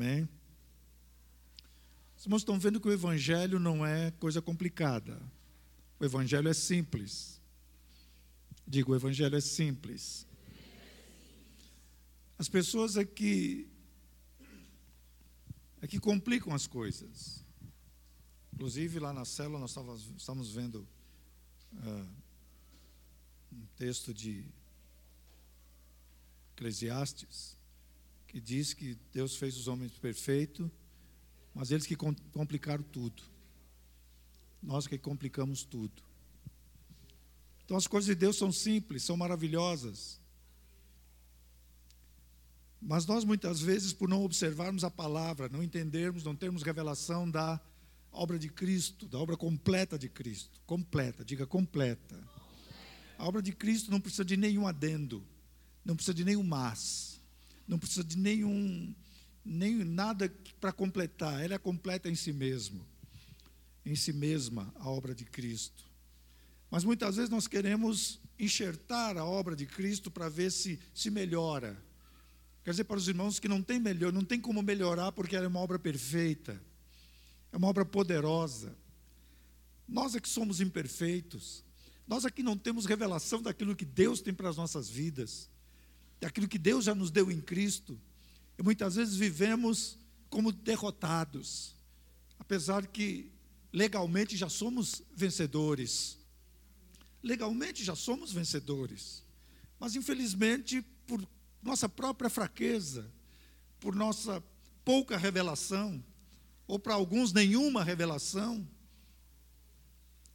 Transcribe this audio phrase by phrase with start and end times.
[0.00, 0.26] Amém?
[2.16, 5.20] Os irmãos estão vendo que o Evangelho não é coisa complicada.
[5.98, 7.38] O Evangelho é simples.
[8.66, 10.26] Digo, o Evangelho é simples.
[12.38, 13.68] As pessoas é que,
[15.82, 17.44] é que complicam as coisas.
[18.54, 19.76] Inclusive, lá na célula, nós
[20.16, 20.88] estávamos vendo
[21.74, 22.08] uh,
[23.52, 24.46] um texto de
[26.54, 27.59] Eclesiastes,
[28.30, 30.70] que diz que Deus fez os homens perfeitos,
[31.52, 33.24] mas eles que complicaram tudo.
[34.62, 36.00] Nós que complicamos tudo.
[37.64, 40.20] Então as coisas de Deus são simples, são maravilhosas.
[42.80, 47.60] Mas nós muitas vezes, por não observarmos a palavra, não entendermos, não termos revelação da
[48.12, 52.16] obra de Cristo, da obra completa de Cristo, completa, diga completa.
[53.18, 55.26] A obra de Cristo não precisa de nenhum adendo,
[55.84, 57.09] não precisa de nenhum mas,
[57.70, 58.92] não precisa de nenhum,
[59.44, 60.28] nem nada
[60.60, 62.84] para completar, ela é completa em si mesmo,
[63.86, 65.84] em si mesma a obra de Cristo.
[66.68, 71.80] Mas muitas vezes nós queremos enxertar a obra de Cristo para ver se se melhora.
[72.64, 75.44] Quer dizer para os irmãos que não tem melhor, não tem como melhorar porque ela
[75.44, 76.60] é uma obra perfeita.
[77.52, 78.76] É uma obra poderosa.
[79.86, 81.64] Nós é que somos imperfeitos.
[82.06, 85.48] Nós aqui não temos revelação daquilo que Deus tem para as nossas vidas,
[86.20, 87.98] daquilo que Deus já nos deu em Cristo.
[88.58, 91.74] E muitas vezes vivemos como derrotados,
[92.38, 93.32] apesar que
[93.72, 96.18] legalmente já somos vencedores.
[97.22, 99.24] Legalmente já somos vencedores.
[99.78, 101.26] Mas infelizmente, por
[101.62, 103.10] nossa própria fraqueza,
[103.78, 104.42] por nossa
[104.84, 106.02] pouca revelação,
[106.66, 108.66] ou para alguns nenhuma revelação,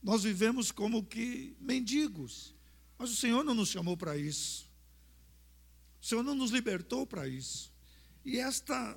[0.04, 2.54] nós vivemos como que mendigos.
[2.98, 4.65] Mas o Senhor não nos chamou para isso.
[6.06, 7.74] O Senhor não nos libertou para isso.
[8.24, 8.96] E esta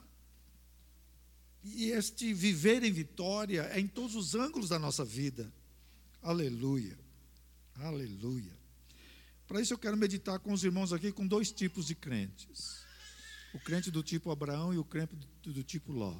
[1.64, 5.50] e este viver em vitória é em todos os ângulos da nossa vida.
[6.20, 6.98] Aleluia.
[7.76, 8.52] Aleluia.
[9.46, 12.84] Para isso eu quero meditar com os irmãos aqui com dois tipos de crentes.
[13.54, 16.14] O crente do tipo Abraão e o crente do, do tipo Ló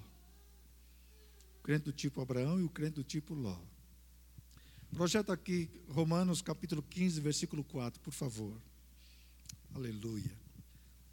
[1.63, 3.59] crente do tipo Abraão e o crente do tipo Ló.
[4.91, 8.59] Projeta aqui Romanos capítulo 15, versículo 4, por favor.
[9.75, 10.38] Aleluia.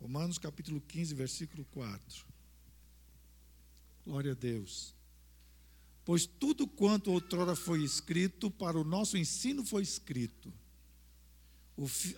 [0.06, 2.28] Romanos capítulo 15, versículo 4.
[4.06, 4.94] Glória a Deus.
[6.06, 10.54] Pois tudo quanto outrora foi escrito, para o nosso ensino foi escrito,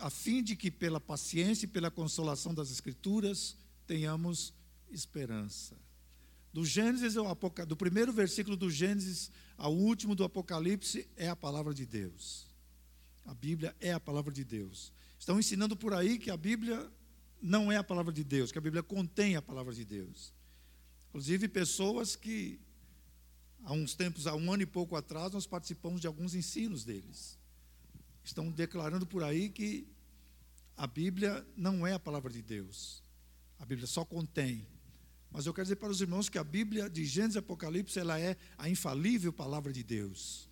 [0.02, 3.56] a fim de que pela paciência e pela consolação das Escrituras
[3.88, 4.54] tenhamos
[4.92, 5.78] esperança.
[6.52, 11.38] Do Gênesis ao Apocalipse, do primeiro versículo do Gênesis ao último do Apocalipse é a
[11.38, 12.48] palavra de Deus.
[13.26, 14.92] A Bíblia é a palavra de Deus.
[15.18, 16.92] Estão ensinando por aí que a Bíblia
[17.42, 20.34] não é a palavra de Deus, que a Bíblia contém a palavra de Deus.
[21.10, 22.60] Inclusive pessoas que
[23.64, 27.38] há uns tempos, há um ano e pouco atrás, nós participamos de alguns ensinos deles.
[28.24, 29.88] Estão declarando por aí que
[30.76, 33.02] a Bíblia não é a palavra de Deus.
[33.60, 34.68] A Bíblia só contém
[35.32, 38.20] mas eu quero dizer para os irmãos que a Bíblia de Gênesis e Apocalipse ela
[38.20, 40.50] é a infalível palavra de Deus.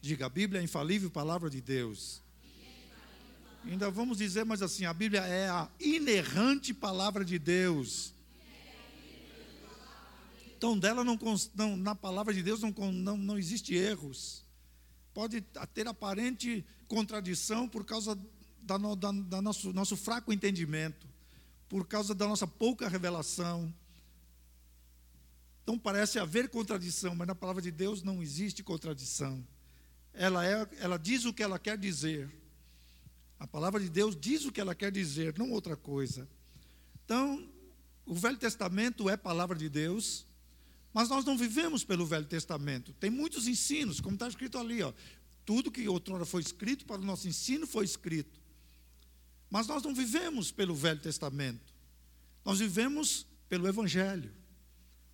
[0.00, 2.22] Diga, a Bíblia é a infalível palavra de Deus.
[3.68, 8.14] Ainda vamos dizer, mas assim, a Bíblia é a inerrante palavra de Deus.
[10.56, 11.18] Então, dela não,
[11.54, 14.44] não, na palavra de Deus não, não, não existe erros.
[15.14, 15.40] Pode
[15.72, 18.18] ter aparente contradição por causa
[18.60, 21.06] da, da, da nosso, nosso fraco entendimento,
[21.68, 23.72] por causa da nossa pouca revelação
[25.68, 29.46] então parece haver contradição, mas na palavra de Deus não existe contradição.
[30.14, 32.26] Ela, é, ela diz o que ela quer dizer.
[33.38, 36.28] A palavra de Deus diz o que ela quer dizer, não outra coisa.
[37.04, 37.48] Então,
[38.04, 40.26] o Velho Testamento é palavra de Deus,
[40.92, 42.92] mas nós não vivemos pelo Velho Testamento.
[42.94, 44.92] Tem muitos ensinos, como está escrito ali, ó.
[45.44, 48.40] Tudo que outrora foi escrito para o nosso ensino foi escrito.
[49.48, 51.72] Mas nós não vivemos pelo Velho Testamento.
[52.44, 54.32] Nós vivemos pelo Evangelho.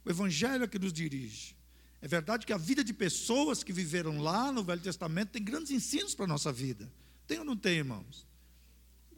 [0.04, 1.54] O Evangelho é que nos dirige.
[2.00, 5.70] É verdade que a vida de pessoas que viveram lá no Velho Testamento tem grandes
[5.70, 6.90] ensinos para a nossa vida.
[7.26, 8.26] Tem ou não tem, irmãos?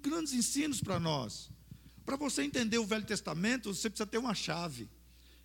[0.00, 1.50] Grandes ensinos para nós.
[2.04, 4.88] Para você entender o Velho Testamento, você precisa ter uma chave.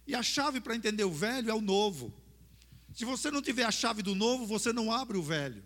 [0.05, 2.13] E a chave para entender o velho é o novo.
[2.93, 5.63] Se você não tiver a chave do novo, você não abre o velho.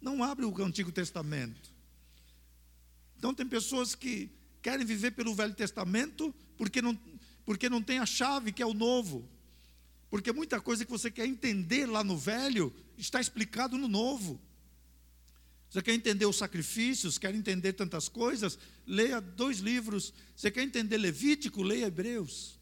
[0.00, 1.74] Não abre o Antigo Testamento.
[3.18, 4.30] Então tem pessoas que
[4.62, 6.98] querem viver pelo Velho Testamento porque não,
[7.44, 9.28] porque não tem a chave que é o novo.
[10.10, 14.40] Porque muita coisa que você quer entender lá no velho está explicado no novo.
[15.76, 20.10] Você quer entender os sacrifícios, quer entender tantas coisas, leia dois livros.
[20.34, 22.58] Você quer entender Levítico, leia Hebreus.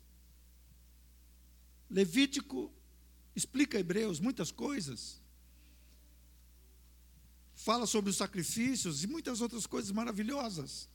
[1.89, 2.75] Levítico
[3.37, 5.23] explica Hebreus muitas coisas.
[7.55, 10.89] Fala sobre os sacrifícios e muitas outras coisas maravilhosas.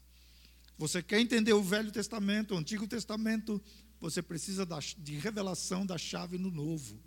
[0.77, 3.61] Você quer entender o Velho Testamento, o Antigo Testamento,
[3.97, 4.67] você precisa
[4.97, 7.01] de revelação da chave no Novo.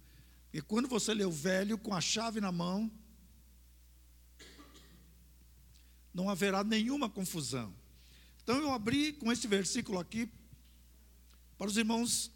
[0.54, 2.90] E quando você lê o Velho com a chave na mão,
[6.12, 7.74] não haverá nenhuma confusão.
[8.42, 10.28] Então eu abri com esse versículo aqui
[11.56, 12.30] para os irmãos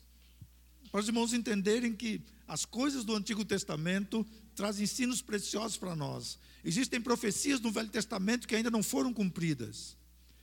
[0.90, 4.24] para os irmãos entenderem que as coisas do Antigo Testamento
[4.54, 6.38] trazem ensinos preciosos para nós.
[6.64, 9.96] Existem profecias no Velho Testamento que ainda não foram cumpridas.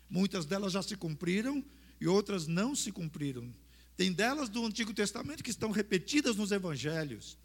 [0.10, 1.64] Muitas delas já se cumpriram
[2.00, 3.52] e outras não se cumpriram.
[3.96, 7.38] Tem delas do Antigo Testamento que estão repetidas nos evangelhos,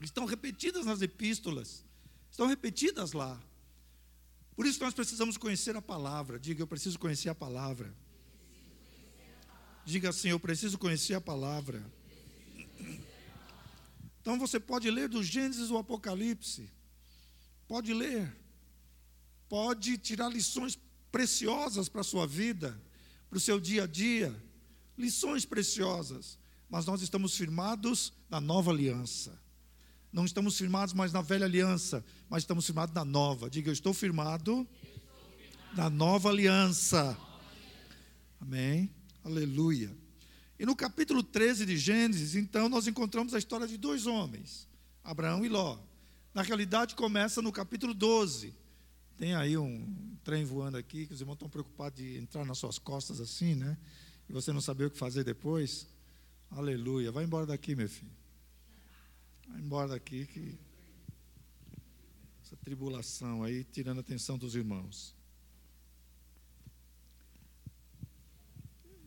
[0.00, 1.84] estão repetidas nas epístolas,
[2.30, 3.40] estão repetidas lá.
[4.56, 6.40] Por isso nós precisamos conhecer a palavra.
[6.40, 7.94] Diga, eu preciso conhecer a palavra.
[9.84, 11.84] Diga assim, eu preciso conhecer a palavra.
[14.20, 16.68] Então você pode ler do Gênesis ao Apocalipse.
[17.68, 18.34] Pode ler.
[19.48, 20.78] Pode tirar lições
[21.12, 22.80] preciosas para a sua vida,
[23.28, 24.34] para o seu dia a dia.
[24.96, 26.38] Lições preciosas.
[26.68, 29.38] Mas nós estamos firmados na nova aliança.
[30.16, 33.50] Não estamos firmados mais na velha aliança, mas estamos firmados na nova.
[33.50, 34.66] Diga, eu estou firmado,
[35.76, 37.14] na nova aliança.
[38.40, 38.90] Amém.
[39.22, 39.94] Aleluia.
[40.58, 44.66] E no capítulo 13 de Gênesis, então, nós encontramos a história de dois homens,
[45.04, 45.78] Abraão e Ló.
[46.32, 48.54] Na realidade, começa no capítulo 12.
[49.18, 52.78] Tem aí um trem voando aqui, que os irmãos estão preocupados de entrar nas suas
[52.78, 53.76] costas assim, né?
[54.30, 55.86] E você não saber o que fazer depois.
[56.50, 57.12] Aleluia.
[57.12, 58.16] Vai embora daqui, meu filho.
[59.48, 60.58] Vai embora daqui que
[62.42, 65.14] essa tribulação aí tirando a atenção dos irmãos.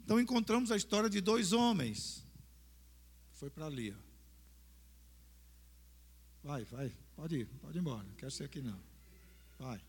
[0.04, 2.26] Então encontramos a história de dois homens.
[3.34, 3.92] Foi para ali.
[3.92, 4.10] Ó.
[6.44, 8.04] Vai, vai, pode ir, pode ir embora.
[8.04, 8.82] Não quero ser aqui não.
[9.58, 9.82] Vai.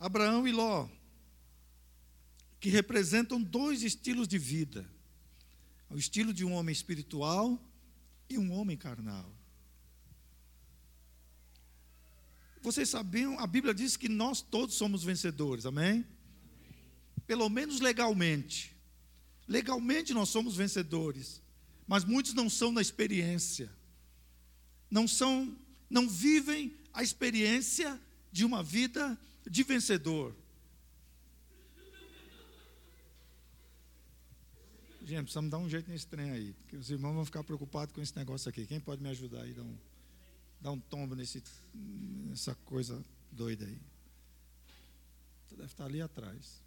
[0.00, 0.88] Abraão e Ló,
[2.58, 4.88] que representam dois estilos de vida:
[5.90, 7.60] o estilo de um homem espiritual
[8.34, 9.30] e um homem carnal.
[12.62, 16.06] Vocês sabiam, a Bíblia diz que nós todos somos vencedores, amém?
[17.26, 18.76] Pelo menos legalmente.
[19.48, 21.42] Legalmente nós somos vencedores,
[21.86, 23.70] mas muitos não são na experiência.
[24.88, 25.56] Não são,
[25.90, 28.00] não vivem a experiência
[28.30, 30.34] de uma vida de vencedor.
[35.04, 38.00] Gente, precisamos dar um jeito nesse trem aí, porque os irmãos vão ficar preocupados com
[38.00, 38.64] esse negócio aqui.
[38.66, 39.52] Quem pode me ajudar aí?
[39.52, 39.76] Dar um,
[40.60, 41.42] dar um tombo nesse,
[41.74, 43.80] nessa coisa doida aí.
[45.48, 46.62] Você deve estar ali atrás.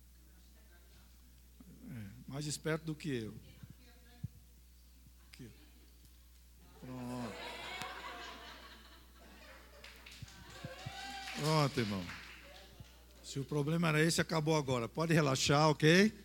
[1.90, 3.34] É, mais esperto do que eu.
[5.32, 5.50] Aqui.
[6.82, 7.36] Pronto.
[11.40, 12.06] Pronto, irmão.
[13.24, 14.90] Se o problema era esse, acabou agora.
[14.90, 16.25] Pode relaxar, ok?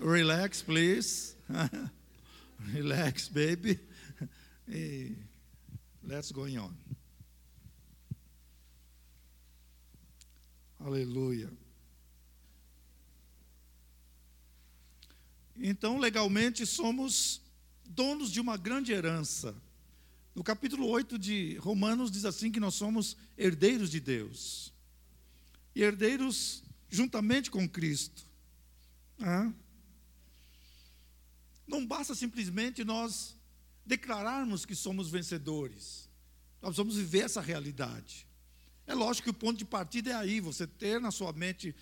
[0.00, 1.36] Relax, please.
[2.72, 3.78] Relax, baby.
[4.72, 5.16] E
[6.04, 6.72] let's go on.
[10.78, 11.50] Aleluia.
[15.56, 17.42] Então, legalmente, somos
[17.84, 19.56] donos de uma grande herança.
[20.36, 24.72] No capítulo 8 de Romanos diz assim que nós somos herdeiros de Deus.
[25.74, 28.24] E herdeiros juntamente com Cristo.
[29.20, 29.52] Ah.
[31.70, 33.36] Não basta simplesmente nós
[33.86, 36.08] declararmos que somos vencedores.
[36.60, 38.26] Nós vamos viver essa realidade.
[38.88, 41.72] É lógico que o ponto de partida é aí, você ter na sua mente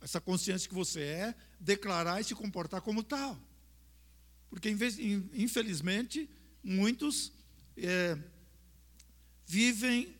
[0.00, 3.38] essa consciência que você é, declarar e se comportar como tal.
[4.50, 6.28] Porque, infelizmente,
[6.60, 7.32] muitos
[7.76, 8.18] é,
[9.46, 10.16] vivem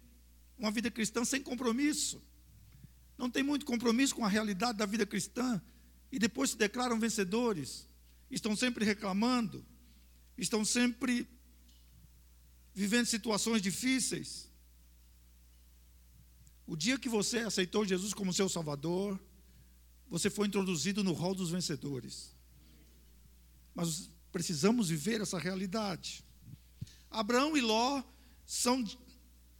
[0.56, 2.22] uma vida cristã sem compromisso.
[3.18, 5.60] Não tem muito compromisso com a realidade da vida cristã
[6.12, 7.90] e depois se declaram vencedores
[8.32, 9.64] estão sempre reclamando,
[10.36, 11.28] estão sempre
[12.74, 14.50] vivendo situações difíceis.
[16.66, 19.20] O dia que você aceitou Jesus como seu Salvador,
[20.08, 22.34] você foi introduzido no rol dos vencedores.
[23.74, 26.24] Mas precisamos viver essa realidade.
[27.10, 28.02] Abraão e Ló
[28.46, 28.82] são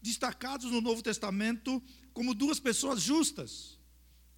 [0.00, 1.82] destacados no Novo Testamento
[2.14, 3.78] como duas pessoas justas.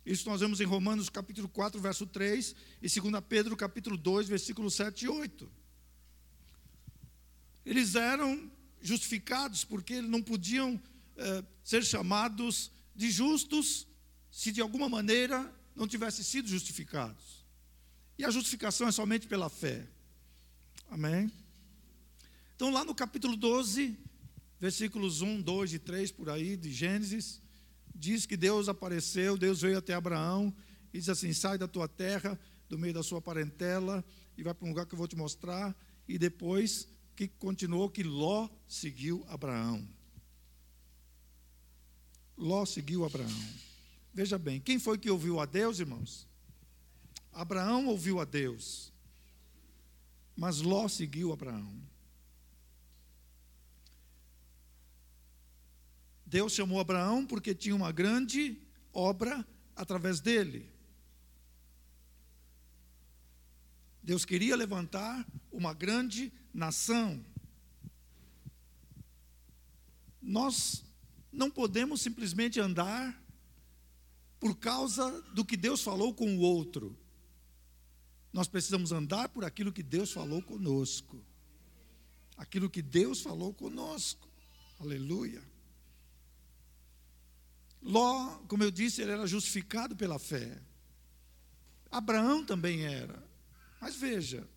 [0.05, 4.71] Isso nós vemos em Romanos capítulo 4, verso 3, e 2 Pedro capítulo 2, versículo
[4.71, 5.51] 7 e 8.
[7.65, 8.51] Eles eram
[8.83, 10.81] justificados porque não podiam
[11.17, 13.87] eh, ser chamados de justos
[14.31, 17.45] se de alguma maneira não tivessem sido justificados.
[18.19, 19.87] E a justificação é somente pela fé.
[20.91, 21.33] Amém?
[22.55, 23.99] Então, lá no capítulo 12,
[24.61, 27.41] versículos 1, 2 e 3 por aí, de Gênesis,
[27.95, 30.55] diz que Deus apareceu, Deus veio até Abraão
[30.93, 34.05] e diz assim: sai da tua terra, do meio da sua parentela,
[34.37, 35.75] e vai para um lugar que eu vou te mostrar.
[36.09, 39.87] E depois que continuou que Ló seguiu Abraão.
[42.37, 43.31] Ló seguiu Abraão.
[44.13, 46.27] Veja bem, quem foi que ouviu a Deus, irmãos?
[47.33, 48.93] Abraão ouviu a Deus,
[50.37, 51.75] mas Ló seguiu Abraão.
[56.26, 58.59] Deus chamou Abraão porque tinha uma grande
[58.93, 60.71] obra através dele.
[64.02, 67.25] Deus queria levantar uma grande nação.
[70.21, 70.85] Nós
[71.33, 73.23] não podemos simplesmente andar
[74.38, 76.97] por causa do que Deus falou com o outro.
[78.33, 81.23] Nós precisamos andar por aquilo que Deus falou conosco.
[82.37, 84.28] Aquilo que Deus falou conosco.
[84.81, 85.43] Aleluia.
[87.85, 90.59] Ló, como eu disse, ele era justificado pela fé.
[91.91, 93.23] Abraão também era.
[93.79, 94.49] Mas veja,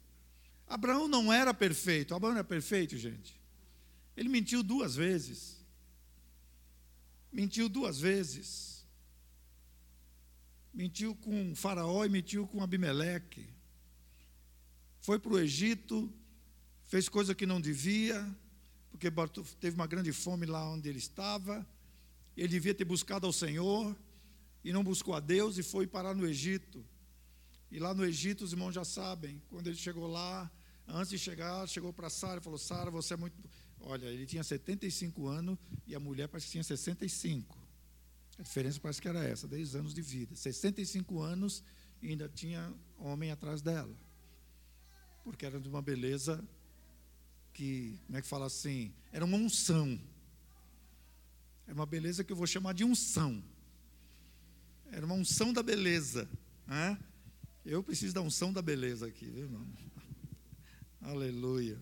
[0.65, 2.15] Abraão não era perfeito.
[2.15, 3.39] Abraão era perfeito, gente.
[4.15, 5.57] Ele mentiu duas vezes.
[7.31, 8.85] Mentiu duas vezes.
[10.73, 13.45] Mentiu com Faraó e mentiu com Abimeleque.
[15.01, 16.11] Foi para o Egito,
[16.85, 18.25] fez coisa que não devia,
[18.89, 19.09] porque
[19.59, 21.65] teve uma grande fome lá onde ele estava.
[22.37, 23.97] Ele devia ter buscado ao Senhor
[24.63, 26.85] e não buscou a Deus e foi parar no Egito.
[27.71, 30.49] E lá no Egito, os irmãos já sabem, quando ele chegou lá,
[30.87, 33.35] antes de chegar, chegou para Sara e falou: Sara, você é muito.
[33.79, 37.57] Olha, ele tinha 75 anos e a mulher parece que tinha 65.
[38.37, 40.35] A diferença parece que era essa, 10 anos de vida.
[40.35, 41.63] 65 anos
[42.01, 43.95] e ainda tinha homem atrás dela.
[45.23, 46.43] Porque era de uma beleza
[47.53, 48.93] que, como é que fala assim?
[49.11, 49.99] Era uma unção.
[51.67, 53.43] Era uma beleza que eu vou chamar de unção.
[54.89, 56.29] Era uma unção da beleza.
[56.65, 56.97] Né?
[57.65, 59.67] Eu preciso da unção da beleza aqui, viu, irmão?
[61.01, 61.77] Aleluia.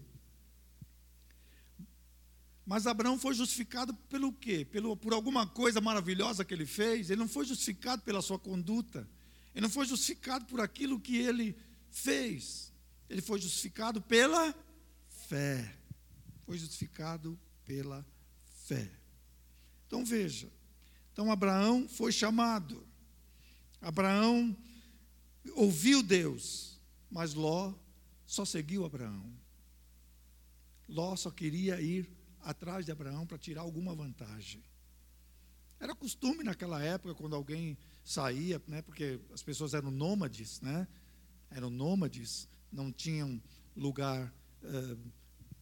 [2.65, 4.65] Mas Abraão foi justificado pelo quê?
[4.65, 7.11] Pelo, por alguma coisa maravilhosa que ele fez.
[7.11, 9.07] Ele não foi justificado pela sua conduta.
[9.53, 11.55] Ele não foi justificado por aquilo que ele
[11.91, 12.73] fez.
[13.07, 14.53] Ele foi justificado pela
[15.27, 15.77] fé.
[16.43, 18.03] Foi justificado pela
[18.65, 18.91] fé.
[19.87, 20.49] Então veja.
[21.11, 22.85] Então Abraão foi chamado.
[23.81, 24.55] Abraão
[25.53, 27.73] ouviu Deus, mas Ló
[28.25, 29.31] só seguiu Abraão.
[30.87, 32.09] Ló só queria ir
[32.41, 34.63] atrás de Abraão para tirar alguma vantagem.
[35.79, 40.87] Era costume naquela época, quando alguém saía, né, porque as pessoas eram nômades, né,
[41.49, 43.41] eram nômades, não tinham
[43.75, 44.97] lugar, eh,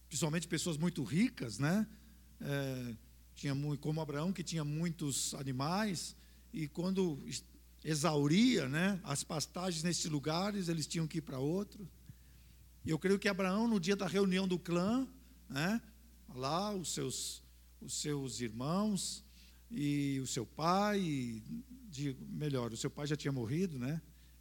[0.08, 1.86] principalmente pessoas muito ricas, né,
[2.40, 2.96] eh,
[3.34, 6.14] tinha muito, como Abraão, que tinha muitos animais,
[6.52, 7.18] e quando
[7.84, 11.88] exauria né, as pastagens nesses lugares, eles tinham que ir para outro.
[12.84, 15.06] E eu creio que Abraão, no dia da reunião do clã,
[15.48, 15.82] né,
[16.34, 17.42] lá os seus,
[17.80, 19.24] os seus irmãos
[19.70, 21.42] e o seu pai,
[21.88, 24.00] de, melhor, o seu pai já tinha morrido, né,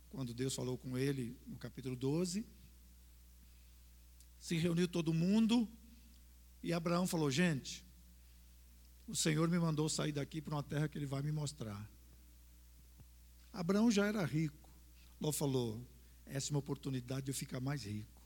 [0.09, 2.45] quando Deus falou com ele no capítulo 12.
[4.39, 5.67] Se reuniu todo mundo
[6.61, 7.83] e Abraão falou: Gente,
[9.07, 11.89] o Senhor me mandou sair daqui para uma terra que Ele vai me mostrar.
[13.51, 14.69] Abraão já era rico.
[15.19, 15.85] Ló falou:
[16.25, 18.21] essa é uma oportunidade de eu ficar mais rico.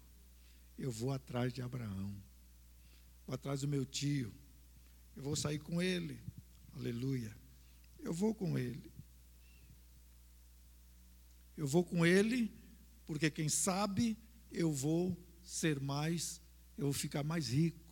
[0.78, 2.16] Eu vou atrás de Abraão.
[3.26, 4.34] Vou atrás do meu tio.
[5.16, 6.20] Eu vou sair com ele.
[6.74, 7.36] Aleluia.
[8.00, 8.92] Eu vou com ele.
[11.58, 12.52] Eu vou com ele,
[13.06, 14.16] porque quem sabe
[14.52, 16.40] eu vou ser mais,
[16.78, 17.87] eu vou ficar mais rico.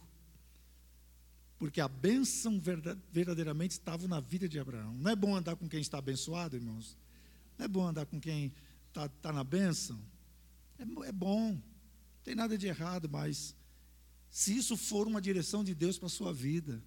[1.65, 2.61] Porque a bênção
[3.11, 4.93] verdadeiramente estava na vida de Abraão.
[4.99, 6.95] Não é bom andar com quem está abençoado, irmãos?
[7.57, 8.53] Não é bom andar com quem
[8.87, 9.99] está tá na bênção?
[10.77, 11.63] É, é bom, não
[12.23, 13.55] tem nada de errado, mas
[14.29, 16.79] se isso for uma direção de Deus para a sua vida,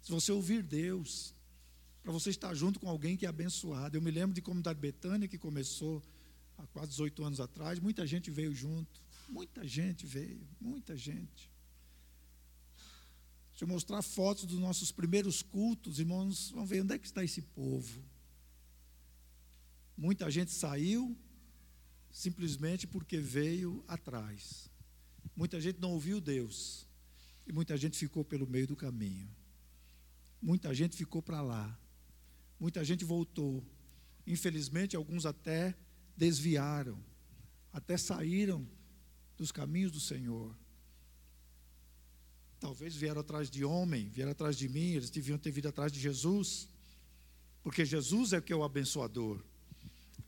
[0.00, 1.34] se você ouvir Deus,
[2.02, 3.98] para você estar junto com alguém que é abençoado.
[3.98, 6.02] Eu me lembro de comunidade Betânia, que começou
[6.56, 11.52] há quase 18 anos atrás, muita gente veio junto, muita gente veio, muita gente.
[13.54, 17.22] Deixa eu mostrar fotos dos nossos primeiros cultos, irmãos, vamos ver onde é que está
[17.22, 18.02] esse povo.
[19.96, 21.16] Muita gente saiu
[22.10, 24.68] simplesmente porque veio atrás.
[25.36, 26.84] Muita gente não ouviu Deus.
[27.46, 29.30] E muita gente ficou pelo meio do caminho.
[30.42, 31.78] Muita gente ficou para lá.
[32.58, 33.64] Muita gente voltou.
[34.26, 35.76] Infelizmente, alguns até
[36.16, 36.98] desviaram,
[37.72, 38.68] até saíram
[39.36, 40.58] dos caminhos do Senhor.
[42.64, 46.00] Talvez vieram atrás de homem, vieram atrás de mim, eles deviam ter vindo atrás de
[46.00, 46.66] Jesus,
[47.62, 49.38] porque Jesus é que é o abençoador.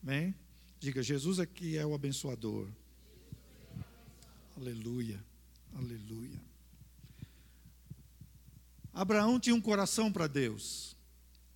[0.02, 0.34] Amém?
[0.78, 2.68] Diga, Jesus é que é o abençoador.
[4.54, 5.18] Aleluia,
[5.74, 6.38] aleluia.
[8.92, 10.94] Abraão tinha um coração para Deus,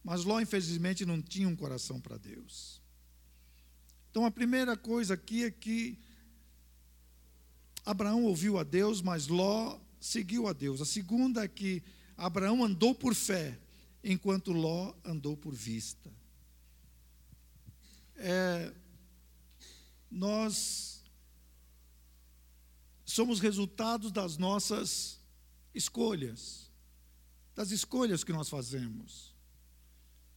[0.03, 2.81] mas Ló, infelizmente, não tinha um coração para Deus.
[4.11, 5.99] Então, a primeira coisa aqui é que
[7.85, 10.80] Abraão ouviu a Deus, mas Ló seguiu a Deus.
[10.80, 11.83] A segunda é que
[12.16, 13.59] Abraão andou por fé,
[14.02, 16.11] enquanto Ló andou por vista.
[18.16, 18.73] É,
[20.11, 21.04] nós
[23.04, 25.21] somos resultados das nossas
[25.75, 26.71] escolhas,
[27.54, 29.35] das escolhas que nós fazemos.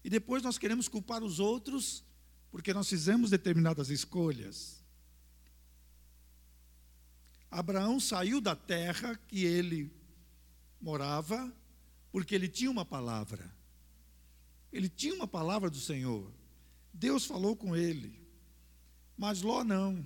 [0.03, 2.03] E depois nós queremos culpar os outros
[2.51, 4.82] porque nós fizemos determinadas escolhas.
[7.53, 9.91] Abraão saiu da terra que ele
[10.81, 11.53] morava,
[12.11, 13.53] porque ele tinha uma palavra.
[14.71, 16.33] Ele tinha uma palavra do Senhor.
[16.91, 18.19] Deus falou com ele.
[19.15, 20.03] Mas Ló não.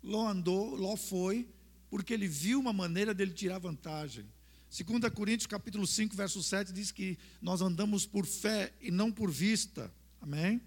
[0.00, 1.48] Ló andou, Ló foi,
[1.90, 4.24] porque ele viu uma maneira dele tirar vantagem.
[4.70, 9.32] 2 Coríntios capítulo 5, verso 7 diz que nós andamos por fé e não por
[9.32, 9.92] vista.
[10.20, 10.62] Amém?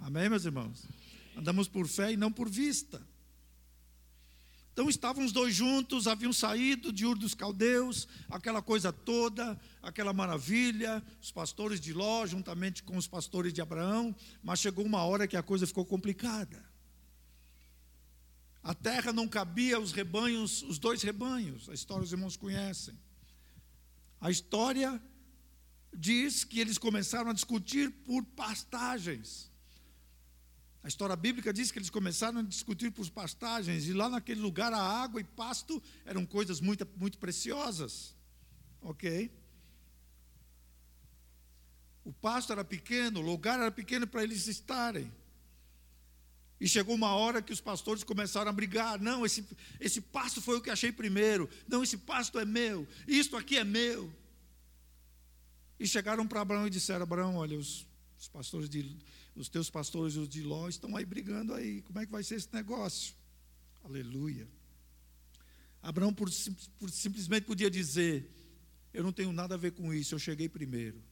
[0.00, 0.84] Amém, meus irmãos?
[1.36, 3.00] Andamos por fé e não por vista.
[4.80, 10.10] Então estavam os dois juntos, haviam saído de Ur dos Caldeus, aquela coisa toda, aquela
[10.14, 15.28] maravilha, os pastores de Ló, juntamente com os pastores de Abraão, mas chegou uma hora
[15.28, 16.64] que a coisa ficou complicada.
[18.62, 22.98] A terra não cabia os rebanhos, os dois rebanhos, a história os irmãos conhecem.
[24.18, 24.98] A história
[25.94, 29.49] diz que eles começaram a discutir por pastagens.
[30.82, 34.72] A história bíblica diz que eles começaram a discutir por pastagens, e lá naquele lugar
[34.72, 38.14] a água e pasto eram coisas muito, muito preciosas.
[38.80, 39.30] Ok?
[42.02, 45.12] O pasto era pequeno, o lugar era pequeno para eles estarem.
[46.58, 49.00] E chegou uma hora que os pastores começaram a brigar.
[49.00, 49.46] Não, esse,
[49.78, 51.48] esse pasto foi o que achei primeiro.
[51.66, 52.86] Não, esse pasto é meu.
[53.08, 54.12] Isto aqui é meu.
[55.78, 57.86] E chegaram para Abraão e disseram: Abraão, olha, os,
[58.18, 58.94] os pastores de,
[59.40, 61.82] os teus pastores e os de Ló estão aí brigando aí.
[61.82, 63.14] Como é que vai ser esse negócio?
[63.82, 64.46] Aleluia.
[65.82, 66.28] Abraão por,
[66.78, 68.30] por, simplesmente podia dizer:
[68.92, 71.02] Eu não tenho nada a ver com isso, eu cheguei primeiro.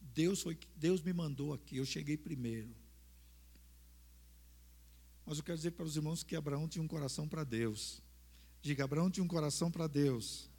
[0.00, 2.74] Deus, foi, Deus me mandou aqui, eu cheguei primeiro.
[5.24, 8.02] Mas eu quero dizer para os irmãos que Abraão tinha um coração para Deus.
[8.60, 10.50] Diga, Abraão tinha um coração para Deus.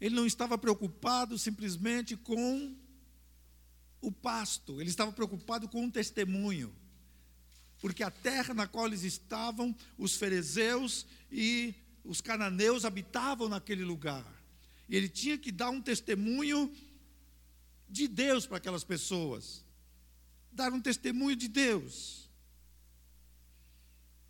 [0.00, 2.76] Ele não estava preocupado simplesmente com
[4.00, 6.74] o pasto, ele estava preocupado com o testemunho.
[7.80, 14.24] Porque a terra na qual eles estavam, os ferezeus e os cananeus habitavam naquele lugar.
[14.88, 16.72] E ele tinha que dar um testemunho
[17.88, 19.64] de Deus para aquelas pessoas.
[20.50, 22.28] Dar um testemunho de Deus.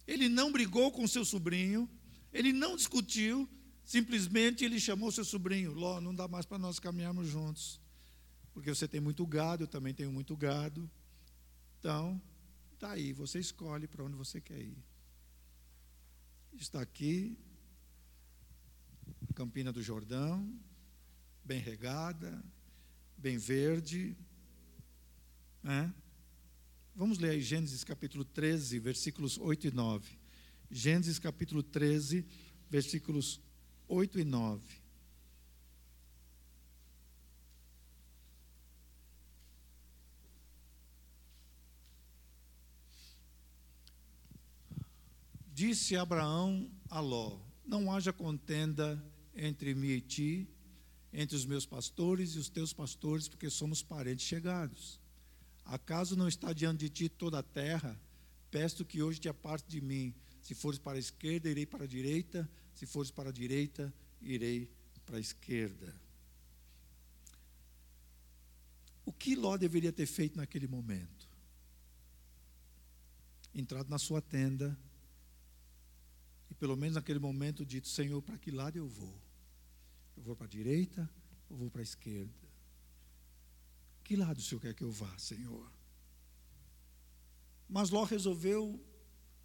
[0.06, 1.88] Ele não brigou com seu sobrinho,
[2.32, 3.48] ele não discutiu,
[3.88, 7.80] Simplesmente ele chamou seu sobrinho: Ló, não dá mais para nós caminharmos juntos,
[8.52, 10.90] porque você tem muito gado, eu também tenho muito gado.
[11.78, 12.20] Então,
[12.74, 14.76] está aí, você escolhe para onde você quer ir.
[16.52, 17.34] Está aqui,
[19.34, 20.46] Campina do Jordão,
[21.42, 22.44] bem regada,
[23.16, 24.14] bem verde.
[25.62, 25.90] Né?
[26.94, 30.18] Vamos ler aí Gênesis capítulo 13, versículos 8 e 9.
[30.70, 32.26] Gênesis capítulo 13,
[32.68, 33.47] versículos 8
[34.18, 34.60] e 9.
[45.52, 49.02] Disse Abraão a Ló: Não haja contenda
[49.34, 50.48] entre mim e ti,
[51.12, 55.00] entre os meus pastores e os teus pastores, porque somos parentes chegados.
[55.64, 58.00] Acaso não está diante de ti toda a terra?
[58.50, 60.14] Peço que hoje te aparte de mim.
[60.48, 64.70] Se fores para a esquerda, irei para a direita se fores para a direita, irei
[65.04, 65.92] para a esquerda.
[69.04, 71.28] O que Ló deveria ter feito naquele momento?
[73.52, 74.78] Entrado na sua tenda
[76.48, 79.20] e, pelo menos naquele momento, dito: Senhor, para que lado eu vou?
[80.16, 81.10] Eu vou para a direita
[81.50, 82.48] ou vou para a esquerda?
[84.04, 85.68] Que lado o Senhor quer que eu vá, Senhor?
[87.68, 88.80] Mas Ló resolveu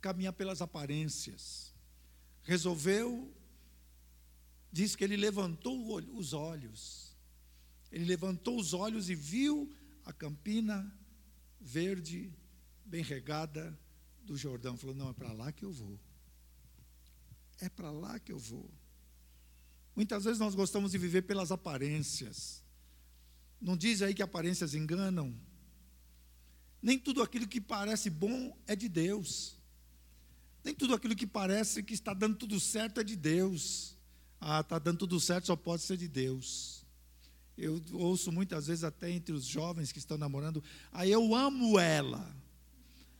[0.03, 1.73] caminhar pelas aparências
[2.43, 3.33] resolveu,
[4.71, 7.15] diz que ele levantou os olhos.
[7.89, 10.93] Ele levantou os olhos e viu a campina
[11.59, 12.33] verde,
[12.83, 13.79] bem regada
[14.21, 14.75] do Jordão.
[14.75, 15.97] Falou: Não, é para lá que eu vou.
[17.59, 18.69] É para lá que eu vou.
[19.95, 22.61] Muitas vezes nós gostamos de viver pelas aparências.
[23.61, 25.33] Não diz aí que aparências enganam?
[26.81, 29.62] Nem tudo aquilo que parece bom é de Deus.
[30.63, 33.97] Nem tudo aquilo que parece que está dando tudo certo é de Deus.
[34.39, 36.85] Ah, está dando tudo certo, só pode ser de Deus.
[37.57, 42.35] Eu ouço muitas vezes até entre os jovens que estão namorando, ah, eu amo ela.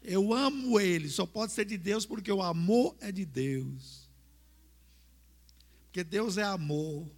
[0.02, 4.10] Eu amo ele, só pode ser de Deus porque o amor é de Deus.
[5.86, 7.10] Porque Deus é amor.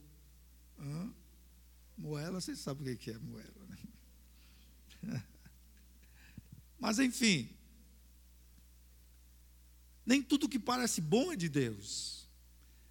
[0.77, 1.11] Hã?
[1.97, 3.67] Moela, vocês sabem o que é moela,
[5.01, 5.23] né?
[6.77, 7.49] Mas enfim,
[10.05, 12.27] nem tudo que parece bom é de Deus.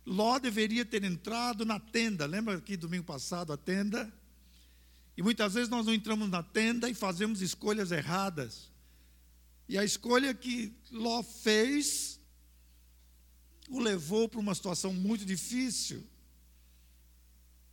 [0.04, 2.26] Ló deveria ter entrado na tenda.
[2.26, 4.12] Lembra aqui domingo passado a tenda?
[5.16, 8.70] E muitas vezes nós não entramos na tenda e fazemos escolhas erradas.
[9.68, 12.20] E a escolha que Ló fez
[13.68, 16.04] o levou para uma situação muito difícil.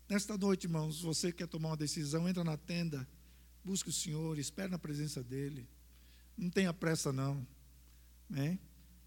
[0.08, 3.08] Nesta noite, irmãos, você quer tomar uma decisão, entra na tenda,
[3.64, 5.68] busque o Senhor, espere na presença dEle.
[6.38, 7.46] Não tenha pressa, não.
[8.30, 8.58] Né?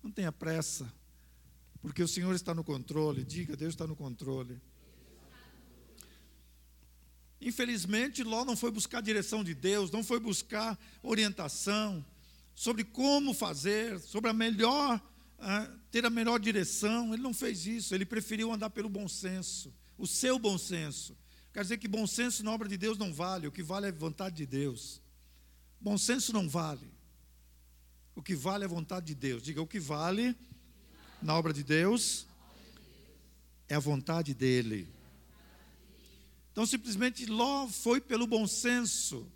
[0.04, 0.92] Não tenha pressa,
[1.80, 3.24] porque o Senhor está no controle.
[3.24, 4.60] Diga, Deus está no controle.
[7.40, 12.04] Infelizmente, Ló não foi buscar a direção de Deus, não foi buscar orientação
[12.54, 15.00] sobre como fazer, sobre a melhor,
[15.38, 17.14] uh, ter a melhor direção.
[17.14, 21.16] Ele não fez isso, ele preferiu andar pelo bom senso, o seu bom senso.
[21.50, 23.92] Quer dizer que bom senso na obra de Deus não vale, o que vale é
[23.92, 25.00] vontade de Deus.
[25.80, 26.92] Bom senso não vale.
[28.14, 29.42] O que vale é a vontade de Deus.
[29.42, 30.36] Diga, o que vale
[31.20, 32.26] na obra de Deus
[33.68, 34.88] é a vontade dele.
[36.52, 39.26] Então, simplesmente, Ló foi pelo bom senso.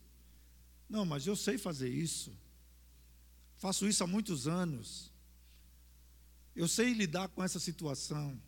[0.89, 2.33] Não, mas eu sei fazer isso.
[3.57, 5.13] Faço isso há muitos anos.
[6.55, 8.41] Eu sei lidar com essa situação.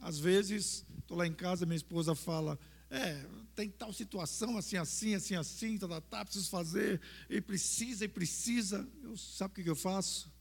[0.00, 2.58] Às vezes, estou lá em casa, minha esposa fala:
[2.90, 8.04] É, tem tal situação, assim, assim, assim, assim, tá, tá, tá, preciso fazer, e precisa,
[8.04, 8.88] e precisa.
[9.02, 10.32] Eu, sabe o que eu faço?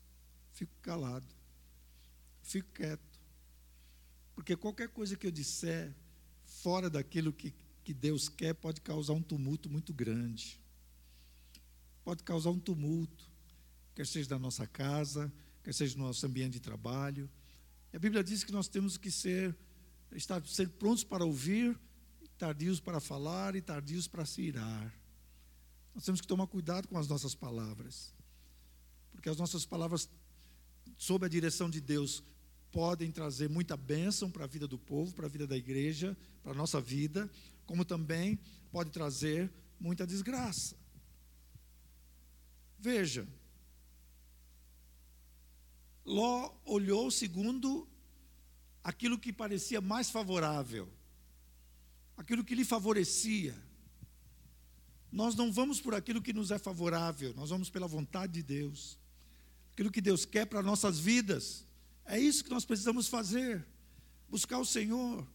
[0.53, 1.27] Fico calado,
[2.41, 3.19] fico quieto.
[4.33, 5.93] Porque qualquer coisa que eu disser
[6.45, 10.59] fora daquilo que, que Deus quer pode causar um tumulto muito grande.
[12.03, 13.29] Pode causar um tumulto,
[13.93, 15.31] quer seja na nossa casa,
[15.63, 17.29] quer seja no nosso ambiente de trabalho.
[17.91, 19.55] A Bíblia diz que nós temos que ser,
[20.13, 21.77] estar, ser prontos para ouvir
[22.37, 24.93] tardios para falar e tardios para se irar.
[25.93, 28.13] Nós temos que tomar cuidado com as nossas palavras,
[29.11, 30.09] porque as nossas palavras,
[30.97, 32.23] sob a direção de Deus,
[32.71, 36.51] podem trazer muita bênção para a vida do povo, para a vida da igreja, para
[36.51, 37.29] a nossa vida,
[37.65, 38.39] como também
[38.71, 40.75] pode trazer muita desgraça.
[42.77, 43.27] Veja,
[46.05, 47.85] Ló olhou segundo
[48.81, 50.89] aquilo que parecia mais favorável
[52.17, 53.55] aquilo que lhe favorecia.
[55.11, 58.97] Nós não vamos por aquilo que nos é favorável, nós vamos pela vontade de Deus.
[59.71, 61.65] Aquilo que Deus quer para nossas vidas.
[62.05, 63.65] É isso que nós precisamos fazer.
[64.27, 65.25] Buscar o Senhor.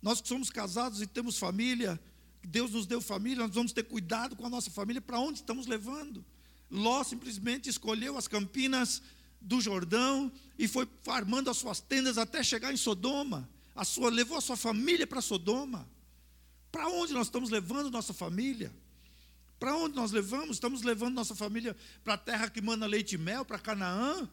[0.00, 2.00] Nós que somos casados e temos família,
[2.42, 5.66] Deus nos deu família, nós vamos ter cuidado com a nossa família, para onde estamos
[5.66, 6.24] levando.
[6.70, 9.02] Ló simplesmente escolheu as campinas
[9.40, 13.48] do Jordão e foi farmando as suas tendas até chegar em Sodoma.
[13.74, 15.86] A sua, levou a sua família para Sodoma.
[16.70, 18.72] Para onde nós estamos levando nossa família?
[19.58, 20.56] Para onde nós levamos?
[20.56, 24.28] Estamos levando nossa família para a terra que manda leite e mel, para Canaã,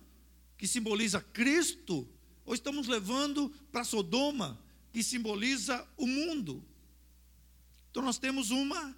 [0.57, 2.07] que simboliza Cristo?
[2.45, 4.57] Ou estamos levando para Sodoma,
[4.91, 6.63] que simboliza o mundo?
[7.91, 8.95] Então nós temos uma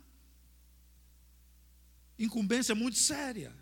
[2.17, 3.55] incumbência muito séria.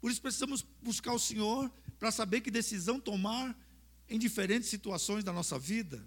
[0.00, 3.56] Por isso precisamos buscar o Senhor para saber que decisão tomar
[4.08, 6.04] em diferentes situações da nossa vida.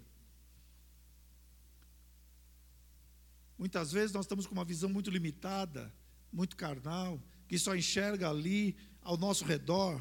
[3.58, 5.92] Muitas vezes nós estamos com uma visão muito limitada,
[6.32, 10.00] muito carnal, que só enxerga ali ao nosso redor.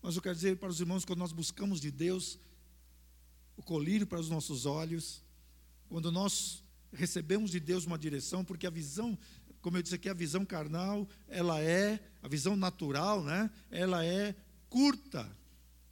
[0.00, 2.38] Mas eu quero dizer para os irmãos, quando nós buscamos de Deus
[3.56, 5.22] o colírio para os nossos olhos,
[5.88, 9.16] quando nós recebemos de Deus uma direção, porque a visão,
[9.60, 13.50] como eu disse aqui, a visão carnal, ela é, a visão natural, né?
[13.70, 14.34] Ela é
[14.68, 15.30] curta.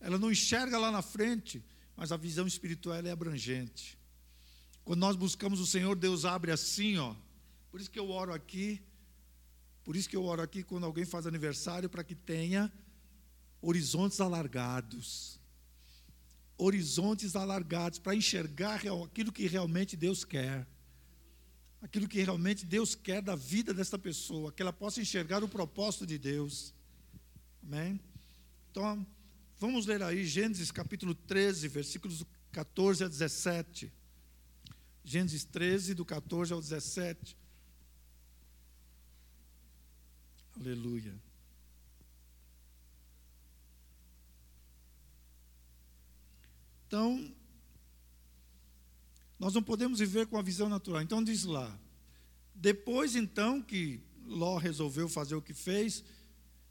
[0.00, 1.62] Ela não enxerga lá na frente,
[1.94, 3.99] mas a visão espiritual é abrangente.
[4.90, 7.14] Quando nós buscamos o Senhor, Deus abre assim, ó.
[7.70, 8.82] Por isso que eu oro aqui.
[9.84, 12.72] Por isso que eu oro aqui quando alguém faz aniversário para que tenha
[13.62, 15.38] horizontes alargados.
[16.58, 20.66] Horizontes alargados para enxergar aquilo que realmente Deus quer.
[21.80, 26.04] Aquilo que realmente Deus quer da vida desta pessoa, que ela possa enxergar o propósito
[26.04, 26.74] de Deus.
[27.62, 28.00] Amém?
[28.72, 29.06] Então,
[29.56, 33.99] Vamos ler aí Gênesis capítulo 13, versículos 14 a 17.
[35.10, 37.36] Gênesis 13, do 14 ao 17.
[40.54, 41.20] Aleluia.
[46.86, 47.34] Então,
[49.36, 51.02] nós não podemos viver com a visão natural.
[51.02, 51.76] Então diz lá,
[52.54, 56.04] depois então que Ló resolveu fazer o que fez,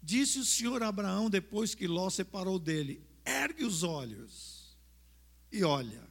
[0.01, 4.77] disse o Senhor a Abraão depois que Ló separou dele: ergue os olhos
[5.51, 6.08] e olha,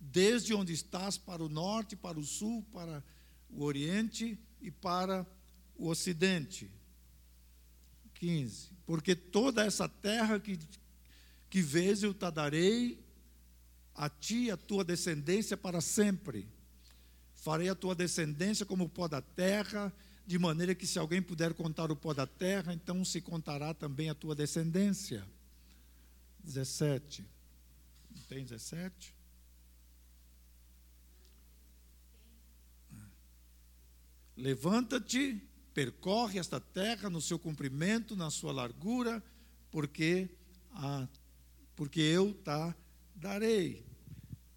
[0.00, 3.04] desde onde estás para o norte, para o sul, para
[3.50, 5.26] o oriente e para
[5.76, 6.70] o ocidente.
[8.14, 8.70] 15.
[8.86, 10.58] Porque toda essa terra que
[11.50, 13.04] que vês eu te darei
[13.92, 16.48] a ti e a tua descendência para sempre.
[17.34, 19.92] Farei a tua descendência como o pó da terra,
[20.24, 24.08] de maneira que se alguém puder contar o pó da terra, então se contará também
[24.08, 25.26] a tua descendência.
[26.44, 27.26] 17.
[28.14, 29.12] Não tem 17?
[34.36, 35.42] Levanta-te,
[35.74, 39.22] percorre esta terra no seu comprimento, na sua largura,
[39.70, 40.28] porque
[40.72, 41.06] a
[41.80, 42.76] porque eu tá
[43.14, 43.82] darei.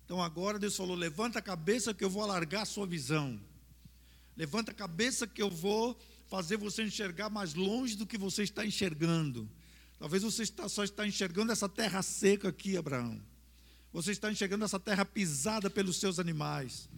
[0.03, 3.39] Então agora Deus falou: levanta a cabeça que eu vou alargar a sua visão.
[4.35, 8.65] Levanta a cabeça que eu vou fazer você enxergar mais longe do que você está
[8.65, 9.49] enxergando.
[9.97, 13.21] Talvez você está, só está enxergando essa terra seca aqui, Abraão.
[13.93, 16.89] Você está enxergando essa terra pisada pelos seus animais.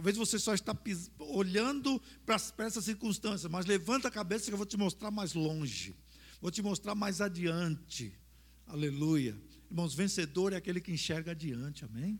[0.00, 0.74] Talvez você só está
[1.18, 5.94] olhando para, essas circunstâncias, mas levanta a cabeça que eu vou te mostrar mais longe.
[6.40, 8.18] Vou te mostrar mais adiante.
[8.66, 9.36] Aleluia.
[9.70, 12.18] Irmãos, vencedor é aquele que enxerga adiante, amém?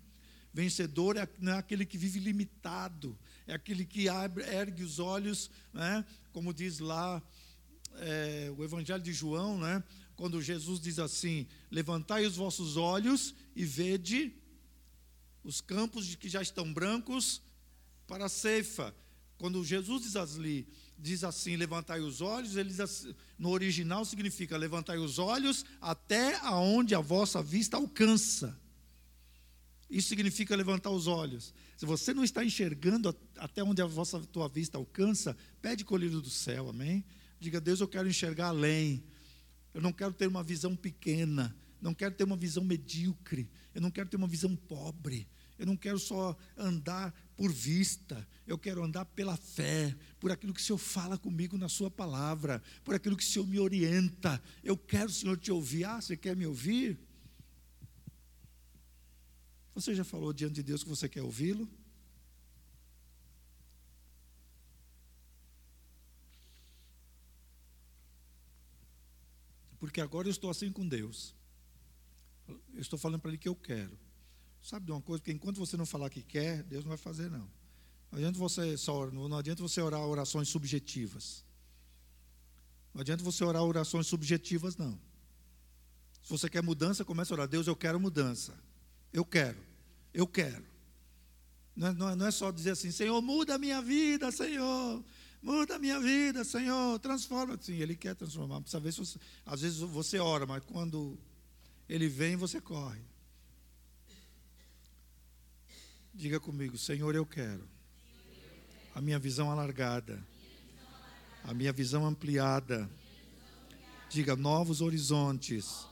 [0.52, 5.50] Vencedor é, não é aquele que vive limitado, é aquele que abre, ergue os olhos,
[5.72, 6.04] né?
[6.32, 7.22] como diz lá
[7.94, 9.82] é, o Evangelho de João, né?
[10.16, 14.34] quando Jesus diz assim: Levantai os vossos olhos e vede
[15.42, 17.40] os campos que já estão brancos
[18.11, 18.92] para a ceifa.
[19.38, 20.66] Quando Jesus diz ali,
[20.99, 26.92] diz assim: levantai os olhos, ele assim, no original significa levantai os olhos até aonde
[26.92, 28.59] a vossa vista alcança.
[29.88, 31.55] Isso significa levantar os olhos.
[31.77, 36.31] Se você não está enxergando até onde a vossa tua vista alcança, pede colhido do
[36.31, 37.05] céu, amém?
[37.38, 39.03] Diga, Deus, eu quero enxergar além.
[39.73, 43.90] Eu não quero ter uma visão pequena, não quero ter uma visão medíocre, eu não
[43.90, 45.29] quero ter uma visão pobre.
[45.61, 50.61] Eu não quero só andar por vista, eu quero andar pela fé, por aquilo que
[50.61, 54.42] o Senhor fala comigo na Sua palavra, por aquilo que o Senhor me orienta.
[54.62, 55.87] Eu quero, Senhor, te ouvir.
[55.87, 57.00] Ah, você quer me ouvir?
[59.74, 61.66] Você já falou diante de Deus que você quer ouvi-lo?
[69.79, 71.35] Porque agora eu estou assim com Deus.
[72.46, 73.98] Eu estou falando para Ele que eu quero.
[74.62, 75.20] Sabe de uma coisa?
[75.20, 77.49] Porque enquanto você não falar que quer, Deus não vai fazer, não.
[78.11, 81.44] Não adianta você, só, não adianta você orar orações subjetivas.
[82.92, 84.99] Não adianta você orar orações subjetivas, não.
[86.23, 87.49] Se você quer mudança, comece a orar.
[87.49, 88.55] Deus, eu quero mudança.
[89.12, 89.59] Eu quero.
[90.12, 90.64] Eu quero.
[91.75, 95.03] Não é, não é, não é só dizer assim, Senhor, muda a minha vida, Senhor.
[95.40, 96.99] Muda a minha vida, Senhor.
[96.99, 97.57] Transforma.
[97.61, 98.61] Sim, Ele quer transformar.
[98.61, 101.16] Precisa ver se você, às vezes você ora, mas quando
[101.88, 103.01] Ele vem, você corre.
[106.20, 107.66] Diga comigo, Senhor, eu quero
[108.94, 110.22] a minha visão alargada,
[111.42, 112.90] a minha visão ampliada.
[114.11, 115.87] Diga novos horizontes.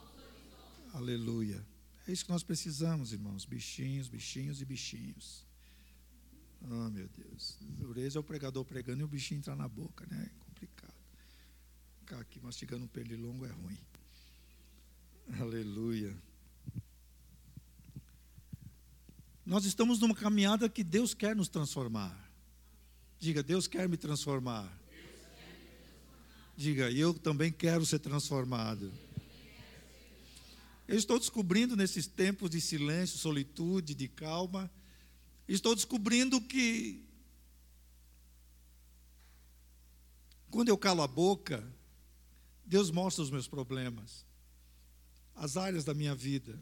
[0.92, 1.64] Aleluia.
[2.06, 3.46] É isso que nós precisamos, irmãos.
[3.46, 5.46] Bichinhos, bichinhos e bichinhos.
[6.60, 7.56] Oh, meu Deus.
[7.62, 10.30] Dureza é o pregador pregando e o bichinho entrar na boca, né?
[10.30, 10.94] É complicado.
[12.00, 13.78] Ficar aqui mastigando um pernilongo é ruim.
[15.40, 16.14] Aleluia.
[19.48, 22.14] Nós estamos numa caminhada que Deus quer nos transformar.
[23.18, 24.70] Diga, Deus quer me transformar.
[26.54, 28.92] Diga, eu também quero ser transformado.
[30.86, 34.70] Eu estou descobrindo nesses tempos de silêncio, solitude, de calma,
[35.48, 37.02] estou descobrindo que
[40.50, 41.66] quando eu calo a boca,
[42.66, 44.26] Deus mostra os meus problemas,
[45.34, 46.60] as áreas da minha vida.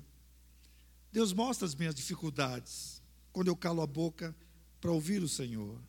[1.16, 3.00] Deus mostra as minhas dificuldades
[3.32, 4.36] quando eu calo a boca
[4.82, 5.80] para ouvir o Senhor.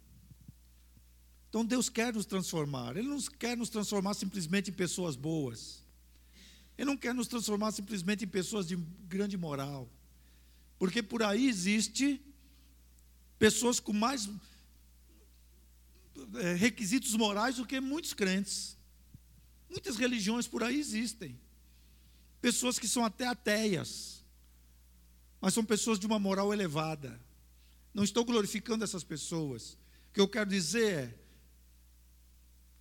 [1.49, 2.95] Então Deus quer nos transformar.
[2.95, 5.83] Ele não quer nos transformar simplesmente em pessoas boas.
[6.77, 9.91] Ele não quer nos transformar simplesmente em pessoas de grande moral.
[10.79, 12.21] Porque por aí existe
[13.37, 14.29] pessoas com mais
[16.35, 18.77] é, requisitos morais do que muitos crentes.
[19.69, 21.37] Muitas religiões por aí existem
[22.39, 24.17] pessoas que são até ateias,
[25.39, 27.19] mas são pessoas de uma moral elevada.
[27.93, 29.73] Não estou glorificando essas pessoas.
[30.09, 31.19] O que eu quero dizer é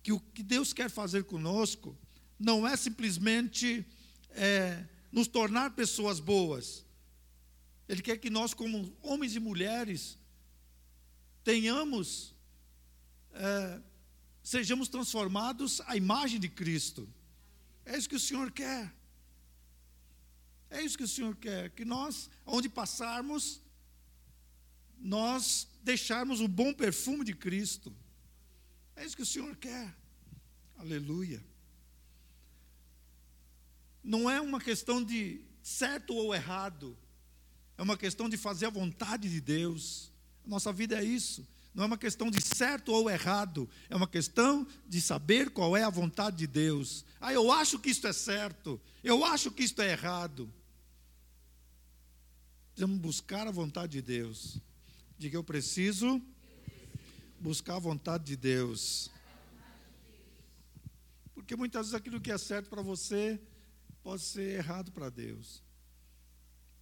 [0.03, 1.97] que o que Deus quer fazer conosco
[2.39, 3.85] não é simplesmente
[4.31, 6.85] é, nos tornar pessoas boas.
[7.87, 10.17] Ele quer que nós, como homens e mulheres,
[11.43, 12.35] tenhamos,
[13.33, 13.81] é,
[14.43, 17.07] sejamos transformados à imagem de Cristo.
[17.85, 18.93] É isso que o Senhor quer.
[20.69, 23.61] É isso que o Senhor quer, que nós, onde passarmos,
[24.97, 27.95] nós deixarmos o bom perfume de Cristo.
[28.95, 29.95] É isso que o Senhor quer.
[30.77, 31.43] Aleluia.
[34.03, 36.97] Não é uma questão de certo ou errado,
[37.77, 40.11] é uma questão de fazer a vontade de Deus.
[40.45, 41.47] Nossa vida é isso.
[41.77, 45.83] Não é uma questão de certo ou errado, é uma questão de saber qual é
[45.83, 47.05] a vontade de Deus.
[47.21, 50.51] Ah, eu acho que isto é certo, eu acho que isto é errado.
[52.71, 54.57] Precisamos buscar a vontade de Deus.
[55.19, 56.19] Diga, eu preciso
[57.39, 59.11] buscar a vontade de Deus.
[61.35, 63.39] Porque muitas vezes aquilo que é certo para você
[64.01, 65.61] pode ser errado para Deus.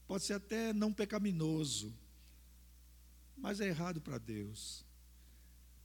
[0.08, 1.93] Pode ser até não pecaminoso,
[3.36, 4.85] mas é errado para Deus.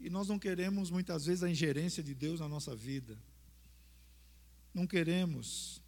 [0.00, 3.18] E nós não queremos muitas vezes a ingerência de Deus na nossa vida.
[4.72, 5.82] Não queremos.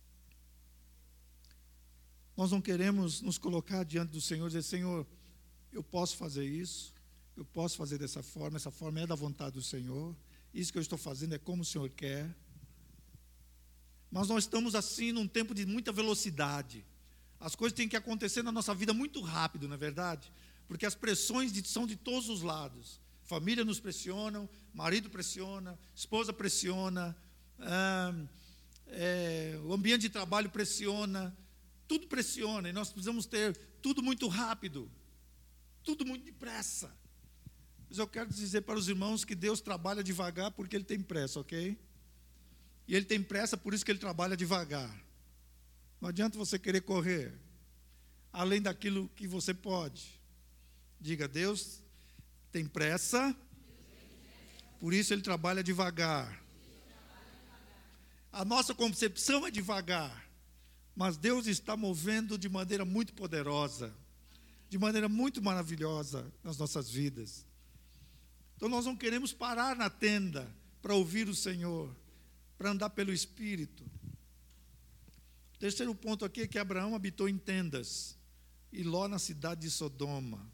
[2.37, 5.07] Nós não queremos nos colocar diante do Senhor e dizer: Senhor,
[5.72, 6.92] eu posso fazer isso,
[7.37, 10.14] eu posso fazer dessa forma, essa forma é da vontade do Senhor,
[10.53, 12.35] isso que eu estou fazendo é como o Senhor quer.
[14.11, 16.85] Mas nós estamos assim num tempo de muita velocidade.
[17.40, 20.31] As coisas têm que acontecer na nossa vida muito rápido, não é verdade?
[20.68, 23.01] Porque as pressões são de todos os lados.
[23.33, 27.16] Família nos pressiona, marido pressiona, esposa pressiona,
[28.88, 31.35] é, o ambiente de trabalho pressiona,
[31.88, 34.90] tudo pressiona e nós precisamos ter tudo muito rápido
[35.83, 36.95] tudo muito depressa.
[37.88, 41.40] Mas eu quero dizer para os irmãos que Deus trabalha devagar porque Ele tem pressa,
[41.40, 41.79] ok?
[42.87, 44.95] E Ele tem pressa, por isso que Ele trabalha devagar.
[46.01, 47.35] Não adianta você querer correr
[48.31, 50.21] além daquilo que você pode.
[51.01, 51.82] Diga, Deus
[52.52, 53.34] tem pressa,
[54.78, 56.40] por isso Ele trabalha devagar.
[58.30, 60.28] A nossa concepção é devagar,
[60.94, 63.92] mas Deus está movendo de maneira muito poderosa
[64.72, 67.44] de maneira muito maravilhosa nas nossas vidas.
[68.56, 71.94] Então nós não queremos parar na tenda para ouvir o Senhor,
[72.56, 73.84] para andar pelo Espírito.
[75.58, 78.16] Terceiro ponto aqui é que Abraão habitou em tendas
[78.72, 80.50] e Ló na cidade de Sodoma.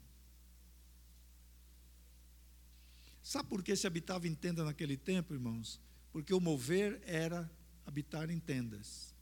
[3.29, 5.79] Sabe por que se habitava em tenda naquele tempo, irmãos?
[6.11, 7.47] Porque o mover era
[7.85, 9.15] habitar em tendas.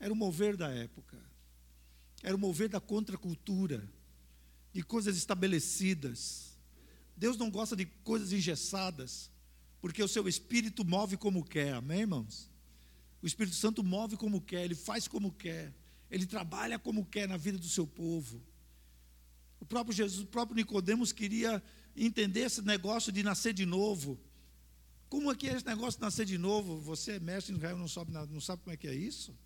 [0.00, 1.16] Era o mover da época.
[2.20, 3.88] Era o mover da contracultura,
[4.72, 6.58] de coisas estabelecidas.
[7.16, 9.30] Deus não gosta de coisas engessadas,
[9.80, 12.50] porque o seu espírito move como quer, amém, irmãos?
[13.22, 15.72] O Espírito Santo move como quer, ele faz como quer,
[16.10, 18.42] ele trabalha como quer na vida do seu povo.
[19.60, 21.62] O próprio Jesus, o próprio Nicodemos queria
[21.96, 24.18] entender esse negócio de nascer de novo.
[25.08, 26.80] Como é que é esse negócio de nascer de novo?
[26.80, 29.36] Você é mestre em Israel, não sabe, não sabe como é que é isso?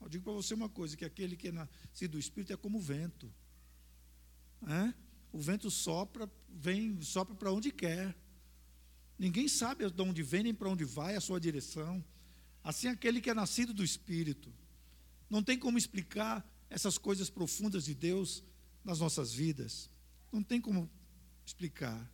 [0.00, 2.78] Eu digo para você uma coisa: que aquele que é nascido do Espírito é como
[2.78, 3.32] o vento.
[4.68, 4.94] É?
[5.32, 8.16] O vento sopra, vem, sopra para onde quer.
[9.18, 12.04] Ninguém sabe de onde vem nem para onde vai a sua direção.
[12.62, 14.52] Assim, aquele que é nascido do Espírito.
[15.28, 18.44] Não tem como explicar essas coisas profundas de Deus
[18.84, 19.90] nas nossas vidas.
[20.30, 20.90] Não tem como
[21.46, 22.10] explicar.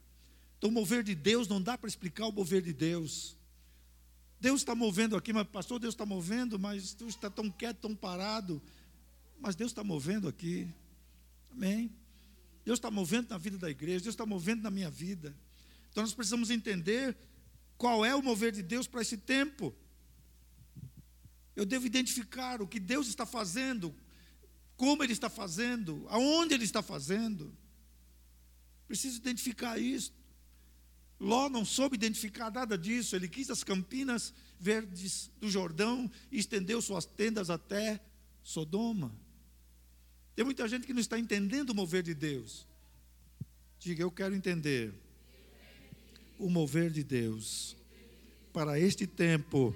[0.59, 3.37] Então, o mover de Deus não dá para explicar o mover de Deus.
[4.39, 7.95] Deus está movendo aqui, mas pastor, Deus está movendo, mas tu está tão quieto, tão
[7.95, 8.63] parado.
[9.41, 10.69] Mas Deus está movendo aqui.
[11.51, 11.91] Amém?
[12.65, 15.37] Deus está movendo na vida da igreja, Deus está movendo na minha vida.
[15.91, 17.17] Então nós precisamos entender
[17.77, 19.75] qual é o mover de Deus para esse tempo.
[21.55, 23.95] Eu devo identificar o que Deus está fazendo,
[24.77, 27.53] como Ele está fazendo, aonde Ele está fazendo.
[28.93, 30.13] Preciso identificar isso.
[31.19, 36.83] Ló não soube identificar nada disso, ele quis as campinas verdes do Jordão e estendeu
[36.83, 37.99] suas tendas até
[38.43, 39.11] Sodoma.
[40.37, 42.69] Tem muita gente que não está entendendo o mover de Deus.
[43.79, 44.93] Diga, eu quero entender
[46.39, 47.75] o mover de Deus
[48.53, 49.75] para este tempo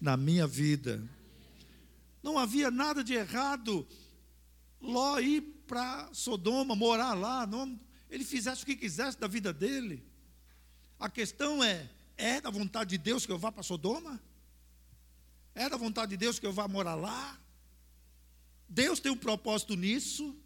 [0.00, 1.02] na minha vida.
[2.22, 3.84] Não havia nada de errado
[4.84, 7.80] Ló ir para Sodoma, morar lá, não,
[8.14, 10.02] ele fizesse o que quisesse da vida dele.
[11.00, 14.22] A questão é: é da vontade de Deus que eu vá para Sodoma?
[15.52, 17.40] É da vontade de Deus que eu vá morar lá?
[18.68, 20.36] Deus tem um propósito nisso?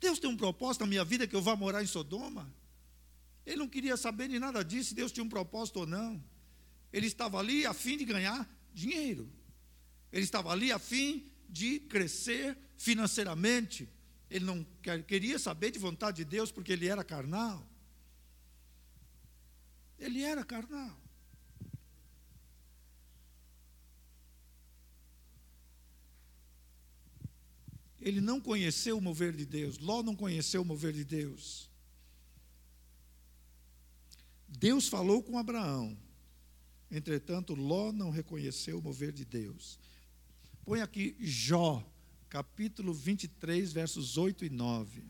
[0.00, 2.50] Deus tem um propósito na minha vida que eu vá morar em Sodoma?
[3.44, 6.22] Ele não queria saber de nada disso, se Deus tinha um propósito ou não.
[6.90, 9.30] Ele estava ali a fim de ganhar dinheiro.
[10.10, 13.88] Ele estava ali a fim de crescer financeiramente.
[14.30, 14.64] Ele não
[15.06, 17.66] queria saber de vontade de Deus porque ele era carnal.
[19.98, 20.96] Ele era carnal.
[28.00, 29.78] Ele não conheceu o mover de Deus.
[29.78, 31.68] Ló não conheceu o mover de Deus.
[34.46, 35.96] Deus falou com Abraão.
[36.90, 39.78] Entretanto, Ló não reconheceu o mover de Deus.
[40.64, 41.84] Põe aqui Jó,
[42.28, 45.02] capítulo 23, versos 8 e 9.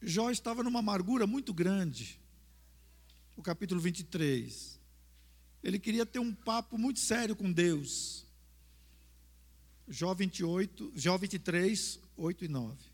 [0.00, 2.18] Jó estava numa amargura muito grande.
[3.36, 4.80] O capítulo 23.
[5.62, 8.26] Ele queria ter um papo muito sério com Deus.
[9.86, 12.92] Jó 28, Jó 23, 8 e 9.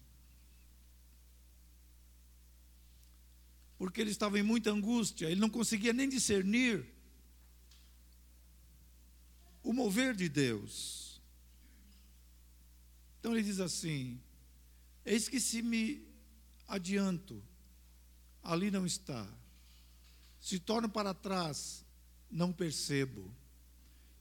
[3.78, 6.97] Porque ele estava em muita angústia, ele não conseguia nem discernir
[9.62, 11.20] o mover de Deus.
[13.18, 14.20] Então ele diz assim:
[15.04, 16.06] Eis que se me
[16.66, 17.42] adianto,
[18.42, 19.26] ali não está.
[20.40, 21.84] Se torno para trás,
[22.30, 23.34] não percebo.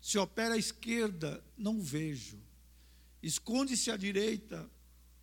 [0.02, 2.40] Se opera à esquerda, não vejo.
[3.22, 4.70] Esconde-se à direita,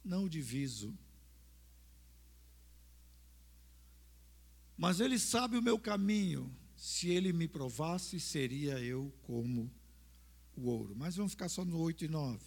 [0.05, 0.97] não diviso.
[4.77, 6.55] Mas ele sabe o meu caminho.
[6.77, 9.73] Se ele me provasse, seria eu como
[10.57, 10.95] o ouro.
[10.97, 12.39] Mas vamos ficar só no 8 e 9.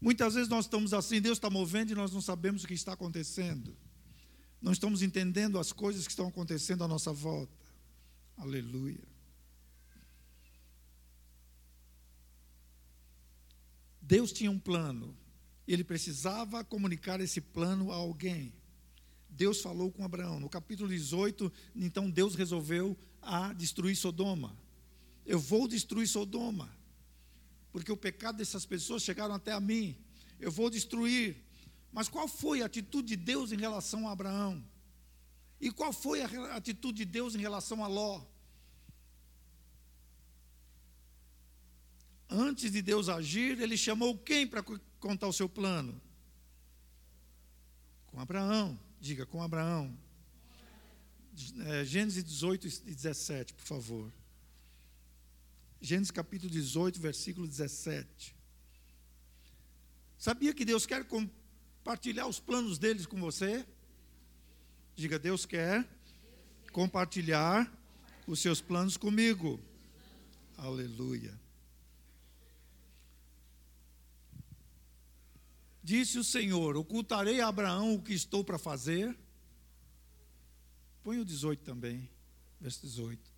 [0.00, 2.92] Muitas vezes nós estamos assim, Deus está movendo e nós não sabemos o que está
[2.92, 3.76] acontecendo.
[4.60, 7.52] Não estamos entendendo as coisas que estão acontecendo à nossa volta.
[8.36, 9.02] Aleluia.
[14.00, 15.16] Deus tinha um plano.
[15.66, 18.52] Ele precisava comunicar esse plano a alguém.
[19.28, 20.38] Deus falou com Abraão.
[20.38, 24.56] No capítulo 18, então Deus resolveu a destruir Sodoma.
[25.24, 26.82] Eu vou destruir Sodoma
[27.72, 29.96] porque o pecado dessas pessoas chegaram até a mim.
[30.38, 31.42] Eu vou destruir.
[31.90, 34.62] Mas qual foi a atitude de Deus em relação a Abraão?
[35.58, 38.22] E qual foi a atitude de Deus em relação a Ló?
[42.28, 44.62] Antes de Deus agir, ele chamou quem para
[45.00, 46.00] contar o seu plano?
[48.06, 48.78] Com Abraão.
[49.00, 49.96] Diga, com Abraão.
[51.66, 54.12] É, Gênesis 18 e 17, por favor.
[55.84, 58.36] Gênesis capítulo 18, versículo 17.
[60.16, 63.66] Sabia que Deus quer compartilhar os planos deles com você?
[64.94, 65.84] Diga, Deus quer
[66.70, 67.68] compartilhar
[68.28, 69.60] os seus planos comigo.
[70.56, 71.36] Aleluia.
[75.82, 79.18] Disse o Senhor: Ocultarei a Abraão o que estou para fazer.
[81.02, 82.08] Põe o 18 também,
[82.60, 83.31] verso 18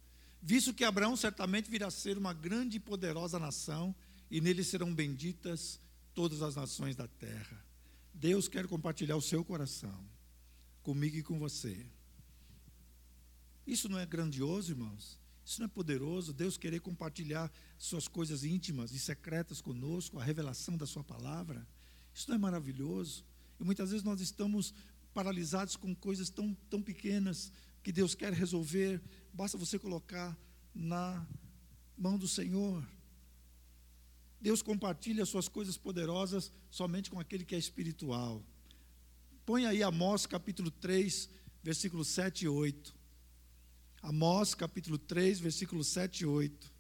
[0.45, 3.95] visto que Abraão certamente virá a ser uma grande e poderosa nação,
[4.31, 5.81] e nele serão benditas
[6.13, 7.65] todas as nações da terra.
[8.13, 10.07] Deus quer compartilhar o seu coração
[10.83, 11.87] comigo e com você.
[13.67, 15.19] Isso não é grandioso, irmãos?
[15.47, 16.33] Isso não é poderoso?
[16.33, 21.67] Deus querer compartilhar suas coisas íntimas e secretas conosco, a revelação da Sua palavra?
[22.15, 23.25] Isso não é maravilhoso?
[23.59, 24.75] E muitas vezes nós estamos
[25.15, 27.51] paralisados com coisas tão, tão pequenas
[27.85, 29.01] que Deus quer resolver
[29.35, 30.39] Basta você colocar
[30.73, 31.27] na
[31.99, 32.87] mão do Senhor.
[34.41, 38.45] Deus compartilha suas coisas poderosas somente com aquele que é espiritual.
[39.45, 41.29] Põe aí Amós capítulo 3,
[41.65, 42.95] versículo 7 e 8.
[44.03, 46.73] Amós capítulo 3, versículo 7 e 8.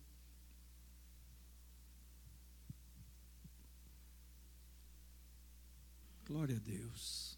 [6.24, 7.33] Glória a Deus.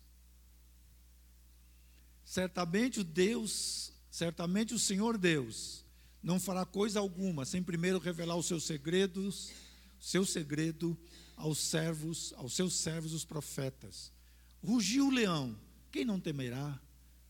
[2.37, 5.84] Certamente o Deus Certamente o Senhor Deus
[6.22, 9.53] não fará coisa alguma sem primeiro revelar os seus segredos,
[10.01, 10.99] seu segredo
[11.37, 14.11] aos servos, aos seus servos os profetas.
[14.64, 15.55] Rugiu o leão,
[15.93, 16.80] quem não temerá?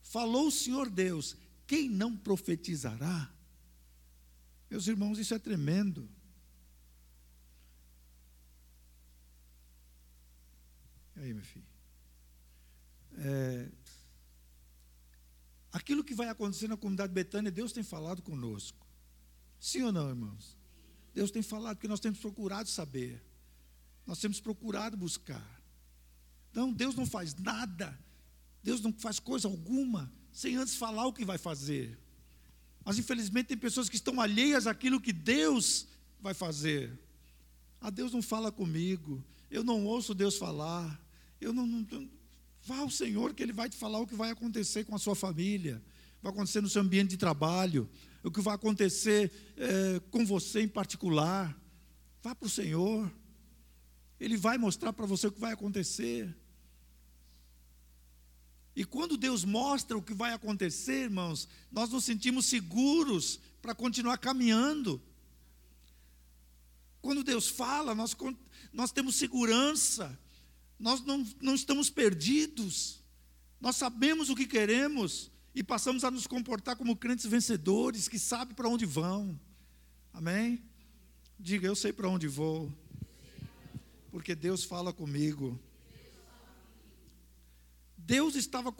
[0.00, 1.36] Falou o Senhor Deus,
[1.66, 3.34] quem não profetizará?
[4.70, 6.08] Meus irmãos, isso é tremendo.
[11.16, 11.66] E aí, meu filho?
[13.18, 13.68] É,
[15.76, 18.86] Aquilo que vai acontecer na comunidade Betânia, Deus tem falado conosco.
[19.60, 20.56] Sim ou não, irmãos?
[21.14, 23.22] Deus tem falado, porque nós temos procurado saber.
[24.06, 25.60] Nós temos procurado buscar.
[26.50, 27.98] Então, Deus não faz nada
[28.66, 31.96] Deus não faz coisa alguma sem antes falar o que vai fazer.
[32.84, 35.86] Mas infelizmente tem pessoas que estão alheias àquilo que Deus
[36.20, 36.98] vai fazer.
[37.80, 41.00] Ah, Deus não fala comigo, eu não ouço Deus falar,
[41.40, 42.10] eu não, não
[42.66, 45.14] vá ao Senhor que Ele vai te falar o que vai acontecer com a sua
[45.14, 45.80] família,
[46.20, 47.88] vai acontecer no seu ambiente de trabalho,
[48.24, 51.56] o que vai acontecer é, com você em particular.
[52.20, 53.10] Vá para o Senhor,
[54.18, 56.36] Ele vai mostrar para você o que vai acontecer.
[58.74, 64.18] E quando Deus mostra o que vai acontecer, irmãos, nós nos sentimos seguros para continuar
[64.18, 65.00] caminhando.
[67.00, 68.16] Quando Deus fala, nós,
[68.72, 70.18] nós temos segurança,
[70.78, 73.02] nós não, não estamos perdidos,
[73.60, 78.54] nós sabemos o que queremos e passamos a nos comportar como crentes vencedores que sabem
[78.54, 79.38] para onde vão.
[80.12, 80.62] Amém?
[81.38, 82.72] Diga, eu sei para onde vou,
[84.10, 85.58] porque Deus fala comigo.
[87.96, 88.72] Deus estava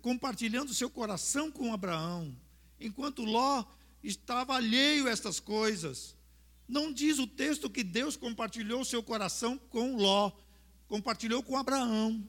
[0.00, 2.36] compartilhando seu coração com Abraão,
[2.78, 3.64] enquanto Ló
[4.02, 6.16] estava alheio a estas coisas.
[6.68, 10.30] Não diz o texto que Deus compartilhou seu coração com Ló,
[10.92, 12.22] compartilhou com Abraão.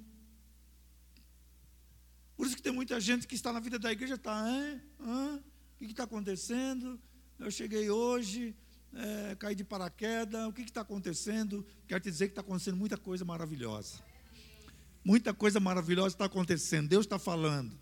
[2.38, 5.44] Por isso que tem muita gente que está na vida da igreja, está, é, o
[5.80, 6.98] que está acontecendo?
[7.38, 8.56] Eu cheguei hoje,
[8.94, 11.68] é, caí de paraquedas, o que está acontecendo?
[11.86, 14.02] Quero te dizer que está acontecendo muita coisa maravilhosa.
[15.04, 17.78] Muita coisa maravilhosa está acontecendo, Deus está falando.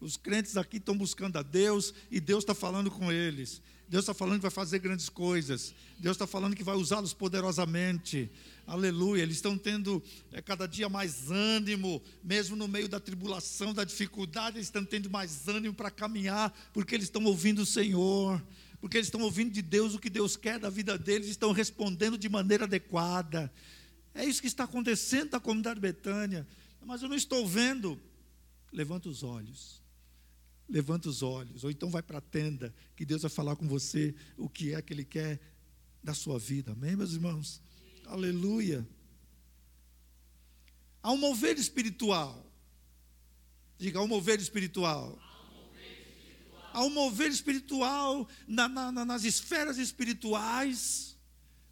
[0.00, 3.60] Os crentes aqui estão buscando a Deus e Deus está falando com eles.
[3.88, 5.74] Deus está falando que vai fazer grandes coisas.
[5.98, 8.30] Deus está falando que vai usá-los poderosamente.
[8.66, 9.22] Aleluia.
[9.22, 14.58] Eles estão tendo é, cada dia mais ânimo, mesmo no meio da tribulação, da dificuldade,
[14.58, 18.44] eles estão tendo mais ânimo para caminhar, porque eles estão ouvindo o Senhor.
[18.78, 22.18] Porque eles estão ouvindo de Deus o que Deus quer da vida deles, estão respondendo
[22.18, 23.50] de maneira adequada.
[24.14, 26.46] É isso que está acontecendo na comunidade Betânia.
[26.84, 27.98] Mas eu não estou vendo.
[28.70, 29.82] Levanta os olhos.
[30.68, 31.64] Levanta os olhos.
[31.64, 34.82] Ou então vai para a tenda, que Deus vai falar com você o que é
[34.82, 35.40] que Ele quer
[36.02, 36.72] da sua vida.
[36.72, 37.62] Amém, meus irmãos?
[38.06, 38.86] Aleluia.
[41.02, 42.44] Há um mover espiritual.
[43.78, 45.18] Diga, há um mover espiritual.
[46.72, 51.08] Há um mover espiritual na, na, nas esferas espirituais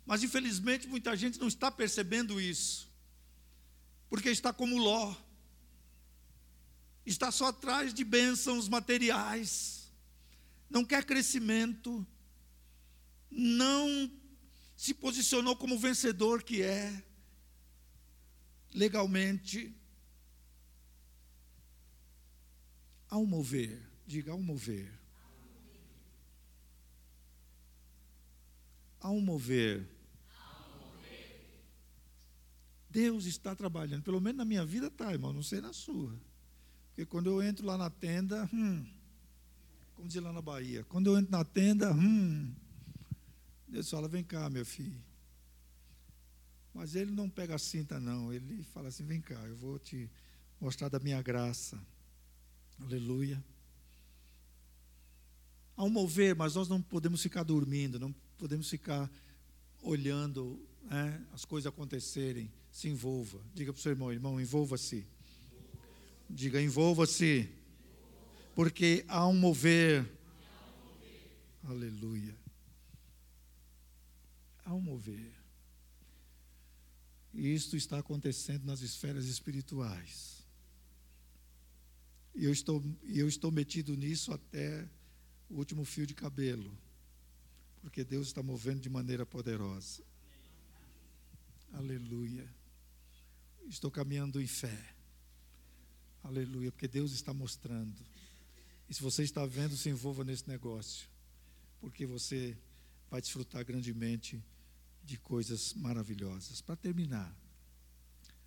[0.07, 2.89] mas infelizmente muita gente não está percebendo isso,
[4.09, 5.13] porque está como Ló,
[7.11, 9.93] está só atrás de bênçãos materiais,
[10.69, 12.07] não quer crescimento,
[13.31, 14.11] não
[14.77, 17.03] se posicionou como vencedor que é,
[18.75, 19.75] legalmente.
[23.11, 24.93] Um mover, diga, um mover.
[29.03, 29.97] Um mover
[32.97, 34.03] Deus está trabalhando.
[34.03, 36.19] Pelo menos na minha vida está, irmão, não sei na sua.
[36.97, 38.83] Porque quando eu entro lá na tenda, hum,
[39.95, 42.55] como diz lá na Bahia, quando eu entro na tenda, hum,
[43.69, 44.99] Deus fala, vem cá, meu filho.
[46.73, 48.33] Mas ele não pega a cinta, não.
[48.33, 50.11] Ele fala assim, vem cá, eu vou te
[50.59, 51.79] mostrar da minha graça.
[52.81, 53.45] Aleluia.
[55.77, 59.11] Há um mover, mas nós não podemos ficar dormindo, não podemos ficar
[59.83, 63.39] olhando né, as coisas acontecerem se envolva.
[63.53, 65.07] Diga para o seu irmão, irmão, envolva-se.
[66.29, 67.49] Diga, envolva-se.
[68.55, 70.11] Porque há um mover.
[71.63, 72.35] Aleluia.
[74.65, 75.33] Há um mover.
[77.35, 80.43] E isto está acontecendo nas esferas espirituais.
[82.35, 84.89] E eu estou, eu estou metido nisso até
[85.51, 86.77] o último fio de cabelo.
[87.83, 90.03] Porque Deus está movendo de maneira poderosa.
[91.73, 92.49] Aleluia.
[93.69, 94.96] Estou caminhando em fé.
[96.27, 97.95] Aleluia, porque Deus está mostrando.
[98.89, 101.09] E se você está vendo, se envolva nesse negócio,
[101.81, 102.57] porque você
[103.09, 104.43] vai desfrutar grandemente
[105.05, 106.61] de coisas maravilhosas.
[106.61, 107.33] Para terminar,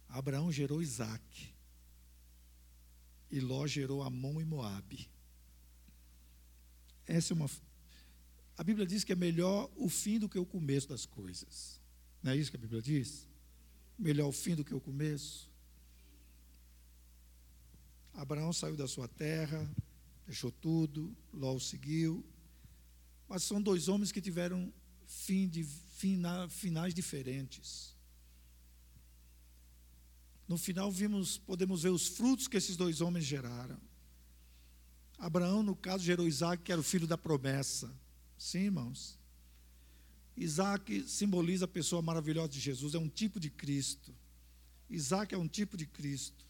[0.10, 1.54] Abraão gerou Isaac,
[3.32, 5.10] e Ló gerou Amon e Moabe.
[7.06, 7.50] Essa é uma.
[8.58, 11.80] A Bíblia diz que é melhor o fim do que o começo das coisas.
[12.22, 13.30] Não é isso que a Bíblia diz?
[14.00, 15.49] melhor o fim do que o começo.
[18.20, 19.66] Abraão saiu da sua terra,
[20.26, 22.22] deixou tudo, Ló o seguiu.
[23.30, 24.74] Mas são dois homens que tiveram
[25.06, 27.96] fim de, fina, finais diferentes.
[30.46, 33.80] No final vimos, podemos ver os frutos que esses dois homens geraram.
[35.18, 37.90] Abraão, no caso, gerou Isaac, que era o filho da promessa.
[38.38, 39.18] Sim, irmãos.
[40.36, 44.14] Isaac simboliza a pessoa maravilhosa de Jesus, é um tipo de Cristo.
[44.90, 46.49] Isaac é um tipo de Cristo.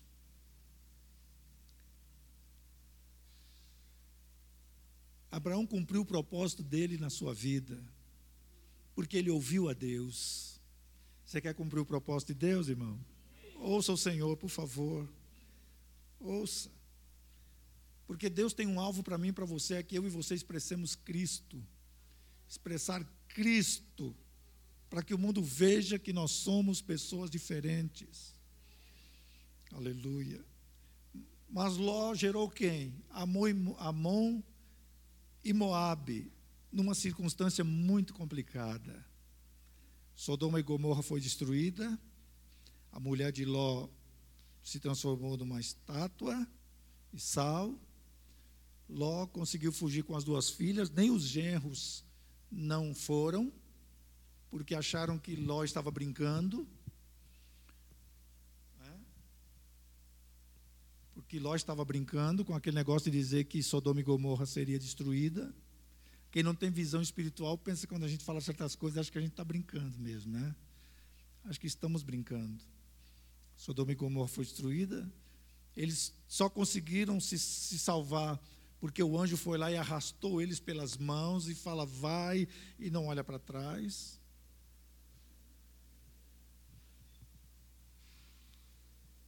[5.32, 7.82] Abraão cumpriu o propósito dele na sua vida,
[8.95, 10.59] porque ele ouviu a Deus.
[11.25, 12.99] Você quer cumprir o propósito de Deus, irmão?
[13.55, 15.07] Ouça o Senhor, por favor.
[16.19, 16.71] Ouça.
[18.07, 20.34] Porque Deus tem um alvo para mim e para você, é que eu e você
[20.34, 21.63] expressemos Cristo.
[22.47, 24.15] Expressar Cristo,
[24.89, 28.34] para que o mundo veja que nós somos pessoas diferentes.
[29.71, 30.43] Aleluia.
[31.47, 32.95] Mas Ló gerou quem?
[33.11, 34.41] Amon
[35.44, 36.32] e Moabe,
[36.72, 39.06] numa circunstância muito complicada.
[40.16, 42.00] Sodoma e Gomorra foi destruída,
[42.92, 43.88] a mulher de Ló
[44.64, 46.48] se transformou numa estátua
[47.14, 47.74] e sal.
[48.88, 52.04] Ló conseguiu fugir com as duas filhas, nem os genros
[52.52, 53.54] não foram,
[54.50, 56.68] porque acharam que Ló estava brincando.
[61.20, 65.53] Porque Ló estava brincando com aquele negócio de dizer que Sodoma e Gomorra seria destruída.
[66.32, 69.17] Quem não tem visão espiritual pensa que quando a gente fala certas coisas, acha que
[69.17, 70.55] a gente está brincando mesmo, né?
[71.43, 72.63] Acho que estamos brincando.
[73.55, 75.11] Sodoma e Gomorra foi destruída.
[75.76, 78.39] Eles só conseguiram se, se salvar
[78.80, 82.47] porque o anjo foi lá e arrastou eles pelas mãos e fala, vai,
[82.80, 84.17] e não olha para trás.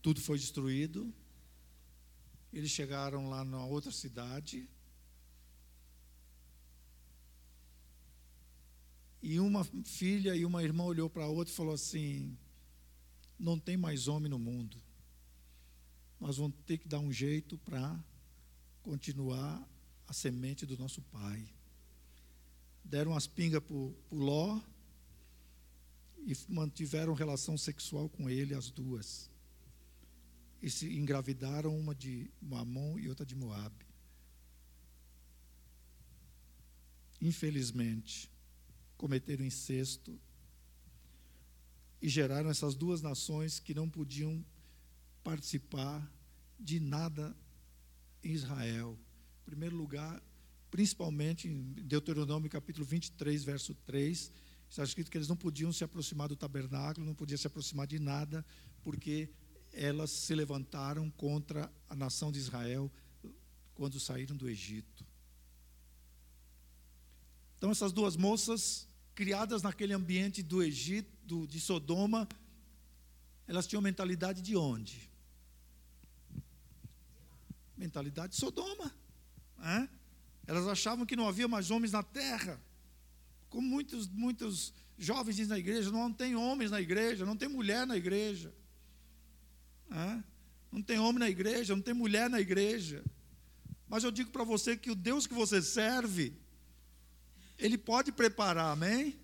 [0.01, 1.13] Tudo foi destruído.
[2.51, 4.67] Eles chegaram lá na outra cidade.
[9.21, 12.37] E uma filha e uma irmã olhou para a outra e falou assim:
[13.39, 14.81] Não tem mais homem no mundo.
[16.19, 17.97] Nós vamos ter que dar um jeito para
[18.83, 19.67] continuar
[20.07, 21.47] a semente do nosso pai.
[22.83, 24.59] Deram as pingas para o Ló
[26.17, 29.30] e mantiveram relação sexual com ele, as duas
[30.61, 33.85] e se engravidaram uma de Mamon e outra de Moabe.
[37.19, 38.29] Infelizmente,
[38.97, 40.19] cometeram incesto
[42.01, 44.43] e geraram essas duas nações que não podiam
[45.23, 46.11] participar
[46.59, 47.35] de nada
[48.23, 48.97] em Israel.
[49.41, 50.21] Em primeiro lugar,
[50.69, 54.31] principalmente em Deuteronômio capítulo 23, verso 3,
[54.69, 57.99] está escrito que eles não podiam se aproximar do tabernáculo, não podiam se aproximar de
[57.99, 58.45] nada,
[58.83, 59.29] porque
[59.73, 62.91] elas se levantaram contra a nação de Israel
[63.73, 65.05] quando saíram do Egito.
[67.57, 72.27] Então, essas duas moças, criadas naquele ambiente do Egito, de Sodoma,
[73.47, 75.09] elas tinham mentalidade de onde?
[77.77, 78.93] Mentalidade de Sodoma.
[79.59, 79.87] É?
[80.47, 82.59] Elas achavam que não havia mais homens na terra.
[83.49, 87.85] Como muitos, muitos jovens dizem na igreja, não tem homens na igreja, não tem mulher
[87.85, 88.53] na igreja.
[90.71, 93.03] Não tem homem na igreja, não tem mulher na igreja.
[93.87, 96.33] Mas eu digo para você que o Deus que você serve,
[97.59, 99.19] Ele pode preparar, amém?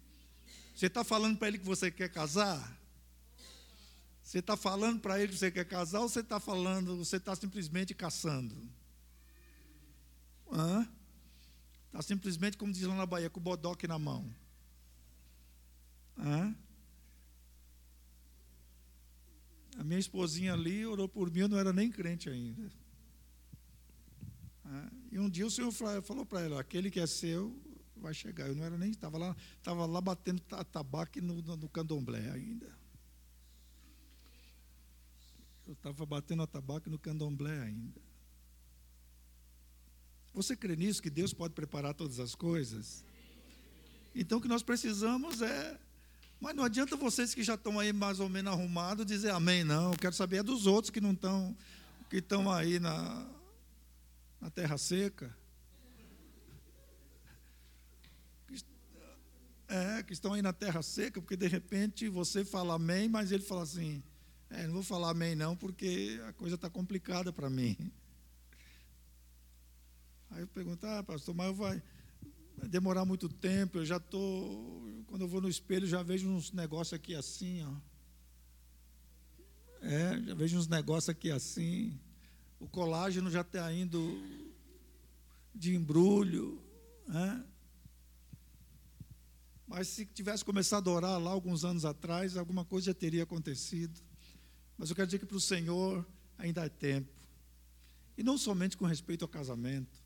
[0.76, 2.78] Você está falando para Ele que você quer casar?
[4.22, 7.34] Você está falando para Ele que você quer casar ou você está falando, você está
[7.34, 8.70] simplesmente caçando?
[11.86, 14.30] Está simplesmente, como diz lá na Bahia, com o bodoque na mão.
[16.18, 16.54] Hã?
[19.78, 22.70] A minha esposinha ali orou por mim, eu não era nem crente ainda.
[24.66, 27.56] Ah, e um dia o Senhor falou para ela: aquele que é seu
[27.96, 28.48] vai chegar.
[28.48, 32.76] Eu não era nem, estava lá, estava lá batendo tabaco no, no, no candomblé ainda.
[35.66, 38.02] Eu estava batendo tabaco no candomblé ainda.
[40.34, 43.04] Você crê nisso, que Deus pode preparar todas as coisas?
[44.16, 45.80] Então o que nós precisamos é
[46.40, 49.92] mas não adianta vocês que já estão aí mais ou menos arrumados dizer amém, não.
[49.92, 51.56] Eu quero saber é dos outros que não estão,
[52.10, 53.28] que estão aí na,
[54.40, 55.36] na terra seca.
[59.70, 63.44] É, que estão aí na terra seca, porque de repente você fala amém, mas ele
[63.44, 64.02] fala assim:
[64.50, 67.76] é, não vou falar amém não, porque a coisa está complicada para mim.
[70.30, 71.82] Aí eu pergunto, ah, pastor, mas vai,
[72.58, 76.52] vai demorar muito tempo, eu já estou quando eu vou no espelho, já vejo uns
[76.52, 77.74] negócios aqui assim, ó.
[79.82, 81.98] É, já vejo uns negócios aqui assim.
[82.60, 84.00] O colágeno já está indo
[85.56, 86.62] de embrulho.
[87.08, 87.46] Né?
[89.68, 94.02] Mas se tivesse começado a orar lá alguns anos atrás, alguma coisa já teria acontecido.
[94.78, 96.06] Mas eu quero dizer que para o Senhor
[96.38, 97.12] ainda é tempo.
[98.18, 100.04] E não somente com respeito ao casamento,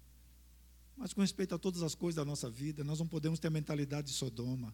[1.01, 2.83] mas com respeito a todas as coisas da nossa vida.
[2.83, 4.71] Nós não podemos ter a mentalidade de Sodoma.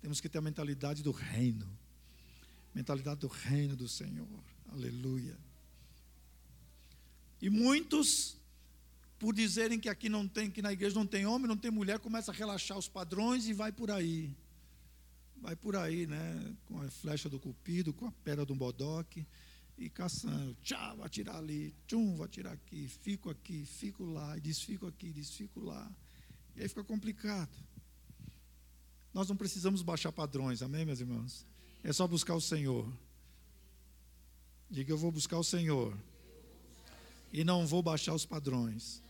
[0.00, 1.68] Temos que ter a mentalidade do reino.
[2.74, 4.26] Mentalidade do reino do Senhor.
[4.72, 5.36] Aleluia.
[7.42, 8.38] E muitos
[9.18, 11.98] por dizerem que aqui não tem, que na igreja não tem homem, não tem mulher,
[11.98, 14.34] começa a relaxar os padrões e vai por aí.
[15.42, 16.56] Vai por aí, né?
[16.64, 19.26] Com a flecha do cupido, com a pedra do bodoque
[19.80, 20.54] e caçando.
[20.62, 25.10] Tchau, vou atirar ali, tchum, vou atirar aqui, fico aqui, fico lá, e desfico aqui,
[25.10, 25.90] desfico lá.
[26.54, 27.56] E aí fica complicado.
[29.14, 31.46] Nós não precisamos baixar padrões, amém, meus irmãos?
[31.82, 32.86] É só buscar o Senhor.
[34.70, 35.96] Diga, eu vou buscar o Senhor.
[37.32, 39.02] E não vou baixar os padrões.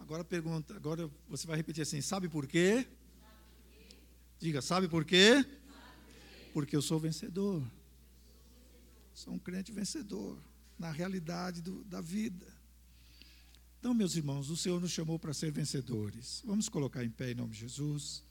[0.00, 2.86] Agora pergunta, agora você vai repetir assim: sabe por quê?
[4.40, 5.44] Diga, sabe por quê?
[6.52, 7.62] Porque eu sou vencedor.
[9.18, 10.40] Sou um crente vencedor
[10.78, 12.46] na realidade do, da vida.
[13.80, 16.40] Então, meus irmãos, o Senhor nos chamou para ser vencedores.
[16.46, 18.22] Vamos colocar em pé em nome de Jesus.